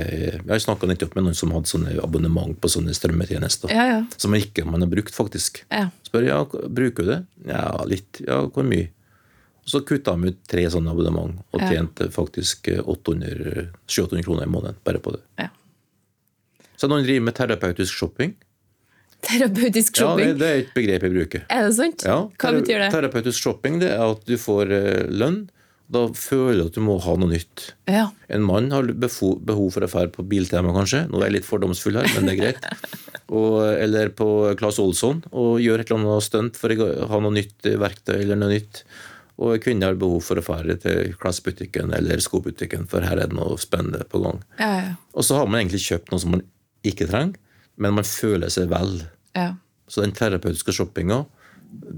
[0.45, 3.71] Jeg snakka nettopp med noen som hadde sånne abonnement på sånne strømmetjenester.
[3.73, 4.01] Ja, ja.
[4.19, 5.63] Som man ikke man har brukt, faktisk.
[5.71, 5.87] Ja.
[6.05, 7.21] Spør ja, bruker du det?
[7.49, 8.21] Ja, litt.
[8.27, 8.91] Ja, hvor mye?
[9.63, 11.69] Og så kutta de ut tre sånne abonnement og Ja.
[11.71, 15.21] tjente faktisk 800, 700 kroner i måneden bare på det.
[15.39, 15.49] Ja.
[16.77, 18.35] Så noen driver med terapeutisk shopping.
[19.23, 20.33] Terapeutisk shopping?
[20.33, 21.45] Ja, det, det er et begrep jeg bruker.
[21.49, 22.03] Er det sant?
[22.03, 22.91] Ja, Hva betyr det?
[22.91, 25.19] Terapeutisk shopping det er at du får lønn.
[25.23, 25.43] lønn.
[25.93, 27.67] Da føler du at du må ha noe nytt.
[27.91, 28.07] Ja.
[28.33, 31.03] En mann har behov for å dra på Biltema, kanskje.
[31.11, 32.69] Nå er jeg litt fordomsfull her, men det er greit.
[33.37, 34.27] Og, eller på
[34.61, 38.37] Claes Olsson og gjøre et eller annet stunt for å ha noe nytt verktøy eller
[38.41, 38.83] noe nytt.
[39.43, 43.37] Og kvinner har behov for å dra til klassebutikken eller skobutikken, for her er det
[43.39, 44.41] noe spennende på gang.
[44.61, 44.95] Ja, ja.
[45.19, 46.45] Og så har man egentlig kjøpt noe som man
[46.87, 47.39] ikke trenger,
[47.83, 49.01] men man føler seg vel.
[49.39, 49.53] ja.
[49.93, 51.19] Så den terapeutiske shoppinga,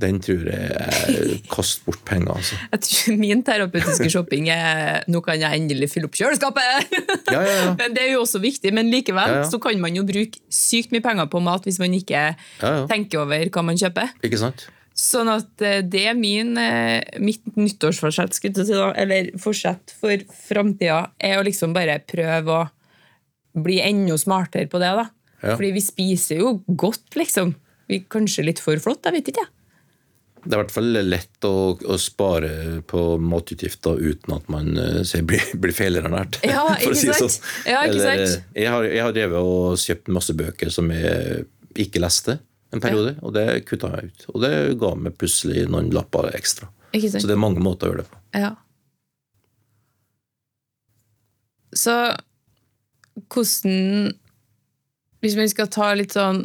[0.03, 2.57] den tror jeg er kast bort penger, altså.
[2.73, 6.95] Jeg tror min terapeutiske shopping er Nå kan jeg endelig fylle opp kjøleskapet!
[7.31, 7.75] Ja, ja, ja.
[7.79, 11.05] Men Det er jo også viktig, men likevel så kan man jo bruke sykt mye
[11.05, 12.25] penger på mat hvis man ikke
[12.91, 14.11] tenker over hva man kjøper.
[14.27, 14.67] Ikke sant?
[14.95, 21.01] Sånn at eh, det er min, eh, mitt nyttårsforsett, si da, eller forsett for framtida,
[21.19, 24.93] er å liksom bare prøve å bli enda smartere på det.
[25.01, 25.09] da.
[25.43, 25.57] Ja.
[25.57, 27.57] Fordi vi spiser jo godt, liksom.
[27.91, 29.45] Vi Kanskje litt for flott, jeg vet ikke.
[30.45, 35.21] Det er i hvert fall lett å, å spare på matutgifter uten at man eh,
[35.27, 36.39] blir, blir feilernært.
[36.47, 37.35] Ja, ikke si sant?
[37.35, 37.53] sånn.
[37.67, 38.51] Ja, ikke Eller, sant?
[38.63, 41.49] Jeg har, jeg har drevet og kjøpt masse bøker som jeg
[41.83, 42.39] ikke leste
[42.75, 44.27] en periode, og det kutta jeg ut.
[44.35, 46.69] Og det ga meg plutselig noen lapper ekstra.
[46.95, 48.21] Så det er mange måter å gjøre det på.
[48.39, 48.53] Ja.
[51.75, 51.95] Så
[53.31, 54.15] hvordan
[55.25, 56.45] Hvis vi skal ta litt sånn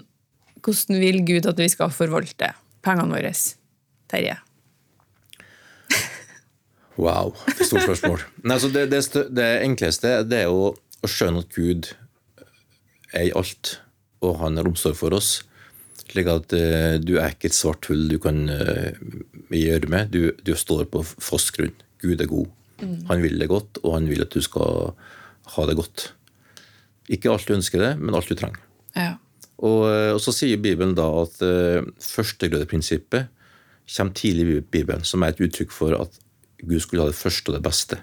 [0.66, 2.54] Hvordan vil Gud at vi skal forvalte
[2.86, 3.34] pengene våre?
[4.10, 4.38] Terje?
[7.00, 8.26] Wow, stort spørsmål.
[8.44, 9.00] Nei, altså det, det,
[9.32, 11.94] det enkleste det er jo å skjønne at Gud
[13.16, 13.78] er i alt,
[14.20, 15.30] og han har omsorg for oss.
[16.10, 18.98] Slik at uh, du er ikke et svart hull du kan eh,
[19.54, 20.10] gjøre med.
[20.14, 21.76] Du, du står på fast grunn.
[22.02, 22.48] Gud er god.
[23.10, 24.94] Han vil det godt, og han vil at du skal
[25.56, 26.10] ha det godt.
[27.12, 28.62] Ikke alt du ønsker det, men alt du trenger.
[28.96, 29.18] Ja.
[29.60, 33.28] Og, eh, og så sier Bibelen da at uh, førstegrødeprinsippet
[33.90, 36.20] kommer tidlig i Bibelen, som er et uttrykk for at
[36.62, 38.00] Gud skulle ha det første og det beste.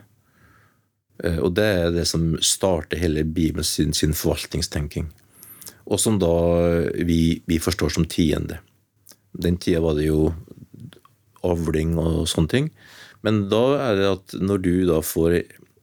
[1.23, 5.09] Uh, og det er det som starter hele Bibelen sin, sin forvaltningstenking.
[5.87, 6.33] Og som da
[7.07, 8.59] vi, vi forstår som tiende.
[9.37, 10.31] Den tida var det jo
[11.47, 12.71] avling og sånne ting.
[13.27, 15.39] Men da er det at når du da får,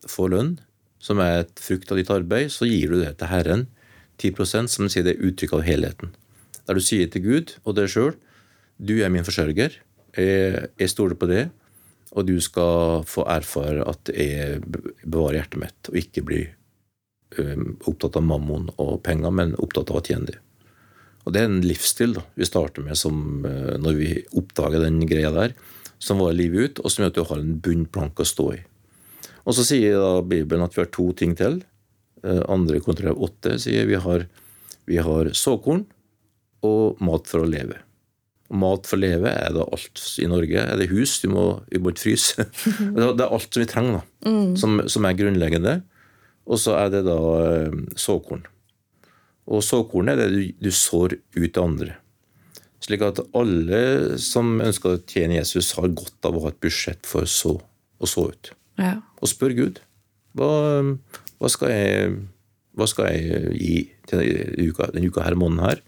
[0.09, 0.53] får lønn,
[1.03, 3.65] som er et frukt av ditt arbeid, så gir du det til Herren.
[4.21, 6.13] 10% som sier det er uttrykk av helheten.
[6.67, 8.13] Der du sier til Gud og deg sjøl
[8.83, 9.75] du er min forsørger,
[10.17, 11.47] jeg, jeg stoler på det,
[12.13, 14.59] og du skal få erfare at jeg
[15.03, 16.51] bevarer hjertet mitt og ikke blir
[17.89, 20.41] opptatt av mammon og penger, men opptatt av å tjene dem.
[21.23, 24.99] Og Det er en livsstil da, vi starter med som, uh, når vi oppdager den
[25.07, 25.55] greia der,
[26.03, 28.59] som varer livet ut, og som gjør at du har en bunnplanke å stå i.
[29.47, 31.61] Og Så sier da Bibelen at vi har to ting til.
[32.23, 34.27] Uh, andre kontrollerer åtte sier vi har,
[34.87, 35.85] vi har såkorn
[36.63, 37.79] og mat for å leve.
[38.53, 40.61] Mat for å leve er da alt i Norge.
[40.61, 41.17] Er det hus?
[41.23, 42.45] Du må, vi må ikke fryse.
[42.95, 44.53] Det er alt som vi trenger, da, mm.
[44.59, 45.79] som, som, er grunnleggende.
[46.49, 48.43] Og så er det da eh, såkorn.
[49.53, 51.97] Og såkorn er det du, du sår ut til andre.
[52.83, 57.07] Slik at alle som ønsker å tjene Jesus, har godt av å ha et budsjett
[57.07, 57.55] for så
[58.03, 58.51] å så ut.
[58.81, 58.97] Ja.
[59.21, 59.81] Og spør Gud
[60.33, 60.49] hva,
[61.37, 62.15] hva, skal jeg,
[62.73, 63.75] hva skal jeg gi
[64.09, 65.83] til denne uka, denne uka her, måneden her?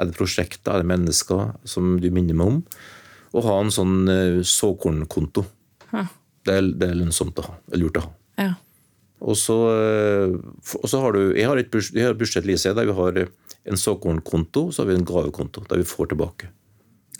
[0.00, 2.60] Er det prosjekter, er det mennesker som du minner meg om?
[3.36, 5.44] Å ha en sånn uh, såkornkonto.
[5.90, 6.06] Ja.
[6.46, 7.58] Det, er, det, er, lønnsomt å ha.
[7.66, 8.14] Det er lurt å ha.
[9.20, 13.22] Og, så, uh, og så, har du Jeg har et Lise, der vi har
[13.68, 16.48] en såkornkonto så har vi en gavekonto der vi får tilbake.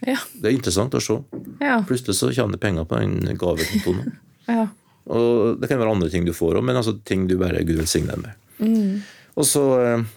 [0.07, 0.17] Ja.
[0.33, 1.19] Det er interessant å se.
[1.61, 1.83] Ja.
[1.87, 4.15] Plutselig så kommer det penger på den gavekontoen.
[4.49, 4.71] ja.
[5.11, 7.83] Og det kan være andre ting du får òg, men altså ting du bare Gud
[7.83, 8.49] velsigner deg med.
[8.61, 8.97] Mm.
[9.37, 10.09] Og så uh,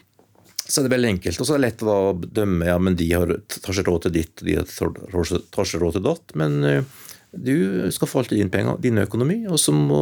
[0.64, 1.42] så er det veldig enkelt.
[1.42, 4.14] Og så er det lett å dømme ja, men de har, tar seg råd til
[4.16, 6.36] ditt, de tar seg råd til datt.
[6.40, 7.02] Men uh,
[7.34, 10.02] du skal alltid dine penger, din økonomi, og så må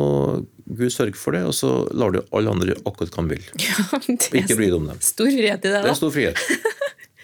[0.67, 1.45] Gud sørge for det.
[1.47, 3.45] Og så lar du alle andre akkurat hva de vil.
[3.67, 4.99] Ja, og ikke bry deg om dem.
[5.05, 5.83] Stor frihet i det, da.
[5.85, 6.41] Det er stor frihet.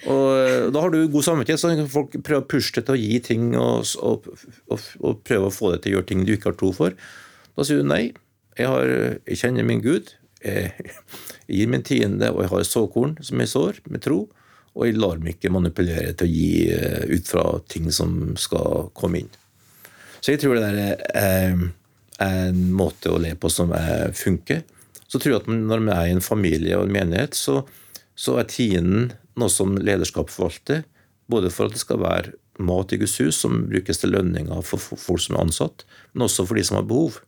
[0.07, 3.01] Og eh, Da har du god samvittighet, så folk prøver å pushe deg til å
[3.01, 4.29] gi ting og, og,
[4.69, 6.95] og, og, prøve å få deg til å gjøre ting du ikke har tro for.
[7.57, 8.05] Da sier du nei.
[8.57, 8.93] Jeg, har,
[9.27, 10.13] jeg kjenner min Gud.
[10.45, 10.71] Jeg,
[11.57, 14.23] gir min tiende, og jeg har såkorn som jeg sår, med tro.
[14.77, 18.93] Og jeg lar meg ikke manipulere til å gi eh, ut fra ting som skal
[18.95, 19.35] komme inn.
[20.21, 21.53] Så jeg tror det der er
[22.23, 23.73] en måte å le på som
[24.17, 24.63] funker.
[25.07, 27.61] Så tror jeg at når vi er i en familie og en menighet, så,
[28.17, 30.83] så er tienden noe som lederskap forvalter.
[31.31, 34.81] Både for at det skal være mat i Guds hus som brukes til lønninger for
[34.81, 37.19] folk som er ansatt, men også for de som har behov.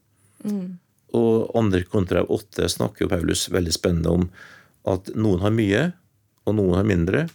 [0.44, 0.80] Mm.
[1.18, 4.28] Og andre kontra åtte snakker jo Paulus veldig spennende om
[4.90, 5.84] at noen har mye,
[6.48, 7.26] og noen har mindre.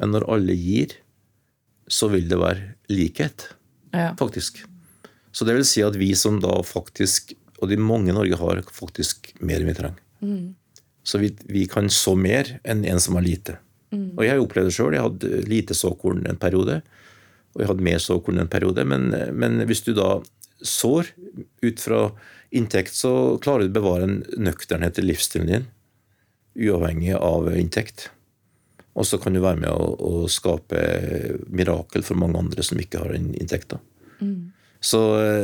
[0.00, 0.94] Men når alle gir,
[1.90, 3.50] så vil det være likhet,
[3.92, 4.12] ja.
[4.18, 4.62] faktisk.
[5.32, 8.62] Så det vil si at vi som da faktisk, og de mange i Norge har
[8.74, 10.02] faktisk mer enn vi trenger.
[10.20, 10.46] Mm.
[11.06, 13.56] Så vi, vi, kan så mer enn en som har lite.
[13.90, 14.18] Mm.
[14.18, 14.96] Og jeg har opplevd det sjøl.
[14.96, 16.80] Jeg hadde lite såkorn en periode.
[17.54, 18.84] Og jeg hadde mer såkorn en periode.
[18.86, 20.18] Men, men hvis du da
[20.60, 21.08] sår
[21.64, 22.04] ut fra
[22.50, 25.68] inntekt, så klarer du å bevare en nøkternhet i livsstilen din,
[26.58, 28.10] uavhengig av inntekt.
[28.98, 30.80] Og så kan du være med å, å skape
[31.48, 33.78] mirakel for mange andre som ikke har den inntekta.
[34.20, 34.50] Mm.
[34.80, 35.00] Så,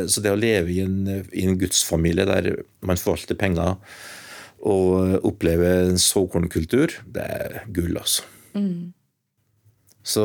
[0.09, 2.55] så, det å leve i en, i en gudsfamilie der
[2.87, 3.77] man forvalter penger
[4.67, 8.25] og opplever en såkornkultur, det er gull, altså.
[8.57, 8.95] Mm.
[10.07, 10.25] Så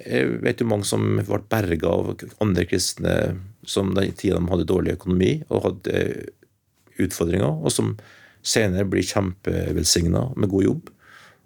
[0.00, 3.14] jeg vet jo mange som ble berga av andre kristne
[3.68, 6.02] som den tida de hadde dårlig økonomi og hadde
[7.00, 7.94] utfordringer, og som
[8.44, 10.90] senere blir kjempevelsigna med god jobb,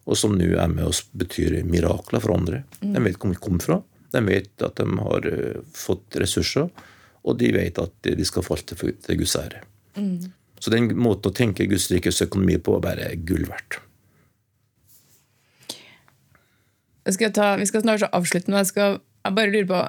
[0.08, 2.62] og som nå er med og betyr mirakler for andre.
[2.80, 2.94] Mm.
[2.94, 3.78] De vet hvor de kommer fra,
[4.14, 6.70] de vet at de har eh, fått ressurser,
[7.28, 9.60] og de vet at de skal falle til Guds ære.
[9.98, 10.30] Mm.
[10.58, 13.82] Så den måten å tenke Guds rikes økonomi på er bare gull verdt.
[17.08, 19.84] Skal ta, vi skal snart avslutte, men jeg, skal, jeg bare lurer på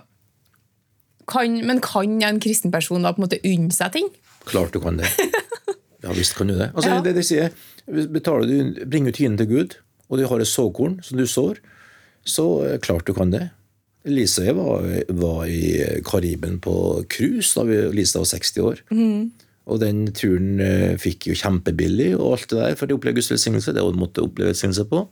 [1.29, 4.07] kan, men kan en kristen person da på en måte unne seg ting?
[4.49, 5.11] Klart du kan det.
[5.99, 6.69] Ja visst kan du det.
[6.71, 6.99] Altså, ja.
[7.03, 7.49] det, det sier,
[8.07, 9.73] betaler du, Bringer du tiden til Gud,
[10.07, 11.59] og du har et såkorn som du sår,
[12.23, 12.45] så
[12.79, 13.49] klart du kan det.
[14.07, 14.85] Lise og jeg var,
[15.19, 16.73] var, i Kariben på
[17.11, 18.81] cruise da vi, Lise var 60 år.
[18.95, 19.31] Mm.
[19.69, 23.31] Og den turen uh, fikk jo kjempebillig, og alt det der, for de opplevde Guds
[23.33, 23.75] velsignelse.
[23.75, 25.03] Det måtte oppleve velsignelse på.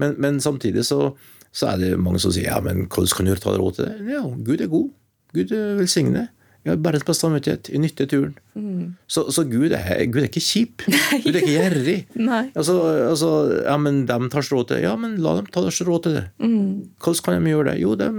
[0.00, 1.10] Men, men samtidig så,
[1.50, 4.14] så, er det mange som sier ja, men hvordan kan du ta råd til det?
[4.14, 4.88] Ja, Gud er god.
[5.36, 6.28] Gud velsigne.
[6.66, 7.70] Jeg har bare på samvittighet.
[7.70, 8.34] i nytter turen.
[8.58, 8.96] Mm.
[9.06, 10.82] Så, så Gud, er, Gud, er, ikke kjip.
[11.24, 11.98] Gud er ikke gjerrig.
[12.54, 12.74] altså,
[13.08, 13.30] altså,
[13.62, 14.82] ja, men de tar seg råd til det.
[14.84, 16.24] Ja, men la dem ta seg råd til det.
[16.42, 16.90] Mm.
[16.98, 17.78] Hvordan kan de gjøre det?
[17.84, 18.10] Jo, de,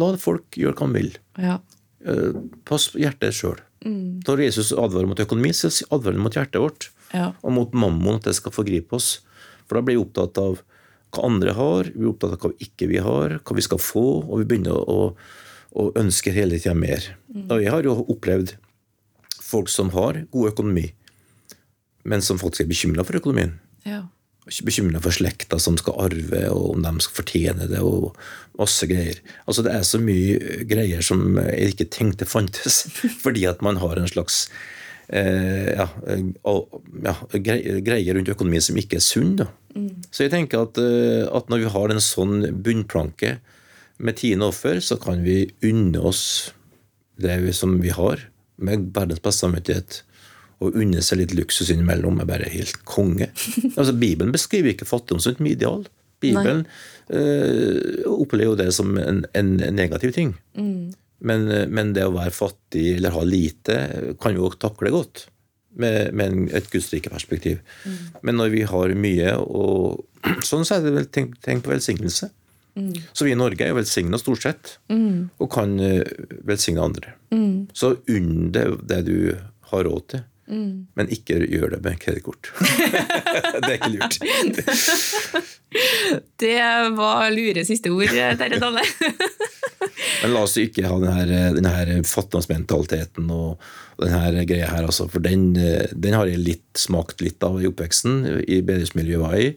[0.00, 1.12] la folk gjøre hva de vil.
[1.42, 1.60] Ja.
[2.02, 3.60] Uh, pass hjertet sjøl.
[3.84, 4.22] Mm.
[4.26, 6.90] Når Jesus advarer mot økonomi, så advarer han mot hjertet vårt.
[7.12, 7.30] Ja.
[7.44, 9.18] Og mot mammon, at det skal forgripe oss.
[9.66, 10.62] For da blir vi opptatt av
[11.12, 14.06] hva andre har, vi er opptatt av hva ikke vi har, hva vi skal få,
[14.24, 15.12] og vi begynner å,
[15.72, 17.04] å ønsker hele tida mer.
[17.48, 18.56] Og jeg har jo opplevd
[19.42, 20.88] folk som har god økonomi,
[22.08, 23.56] men som faktisk er bekymra for økonomien.
[23.88, 24.04] Ja.
[24.66, 28.16] Bekymra for slekta som skal arve, og om de skal fortjene det, og
[28.58, 29.20] masse greier.
[29.46, 32.84] Altså Det er så mye greier som jeg ikke tenkte fantes,
[33.24, 34.48] fordi at man har en slags
[35.08, 35.88] eh, ja,
[37.06, 39.36] ja, greier rundt økonomien som ikke er sunn.
[39.44, 39.48] da.
[40.10, 43.36] Så jeg tenker at, eh, at, når vi har en sånn bunnplanke
[44.02, 46.52] med tiende offer, så kan vi unne oss
[47.22, 48.28] det som vi har,
[48.62, 50.02] med verdens beste samvittighet
[50.62, 53.30] å unne seg litt luksus innimellom er bare helt konge.
[53.78, 55.86] Altså, Bibelen beskriver ikke fattigdom som et ideal.
[56.22, 56.64] Bibelen
[57.10, 60.36] øh, opplever jo det som en, en negativ ting.
[60.54, 60.92] Mm.
[61.22, 63.78] Men, men, det å være fattig eller ha lite
[64.22, 65.26] kan jo takle godt
[65.78, 67.62] med, med et gudsrike-perspektiv.
[67.86, 67.98] Mm.
[68.26, 70.02] Men når vi har mye og
[70.46, 72.28] Sånn så er det vel tenk, tenk på velsignelse.
[72.74, 72.92] Mm.
[73.12, 75.30] Så vi i Norge er jo velsigna stort sett, mm.
[75.38, 76.04] og kan øh,
[76.48, 77.16] velsigne andre.
[77.34, 77.68] Mm.
[77.76, 79.16] Så unn det, det du
[79.72, 80.24] har råd til.
[80.52, 80.86] Mm.
[80.98, 82.50] Men ikke gjør det med kredittkort.
[83.62, 84.18] det er ikke lurt.
[86.42, 86.56] det
[86.98, 88.84] var lure siste ord, Terje Dalle.
[90.22, 93.62] Men la oss ikke ha denne, denne fattigdomsmentaliteten og
[94.02, 98.22] denne greia her, altså, For den, den, har jeg litt smakt litt av i oppveksten,
[98.46, 99.48] i bedriftsmiljøet jeg var i,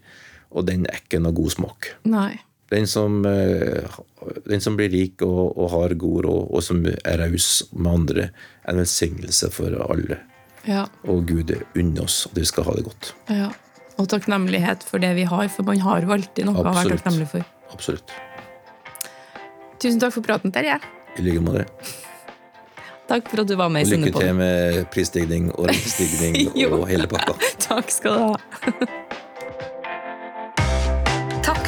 [0.56, 1.92] og den er ikke noe god smak.
[2.10, 2.34] Nei.
[2.74, 7.50] Den som, den som, blir rik og, og har god råd, og som er raus
[7.76, 8.24] med andre,
[8.66, 10.18] er en velsignelse for alle.
[10.66, 10.88] Ja.
[11.06, 13.12] Og Gud unner oss at vi skal ha det godt.
[13.30, 13.52] Ja.
[14.02, 16.72] Og takknemlighet for det vi har, for man har jo alltid noe Absolutt.
[16.72, 17.46] å være takknemlig for.
[17.76, 18.16] Absolutt.
[19.80, 20.80] Tusen takk for praten, Terje.
[21.16, 21.68] I like måte.
[23.06, 27.06] Takk for at du var med i Lykke til med prisstigning og rentestigning og hele
[27.12, 27.38] pakka.
[27.68, 29.22] takk skal du ha.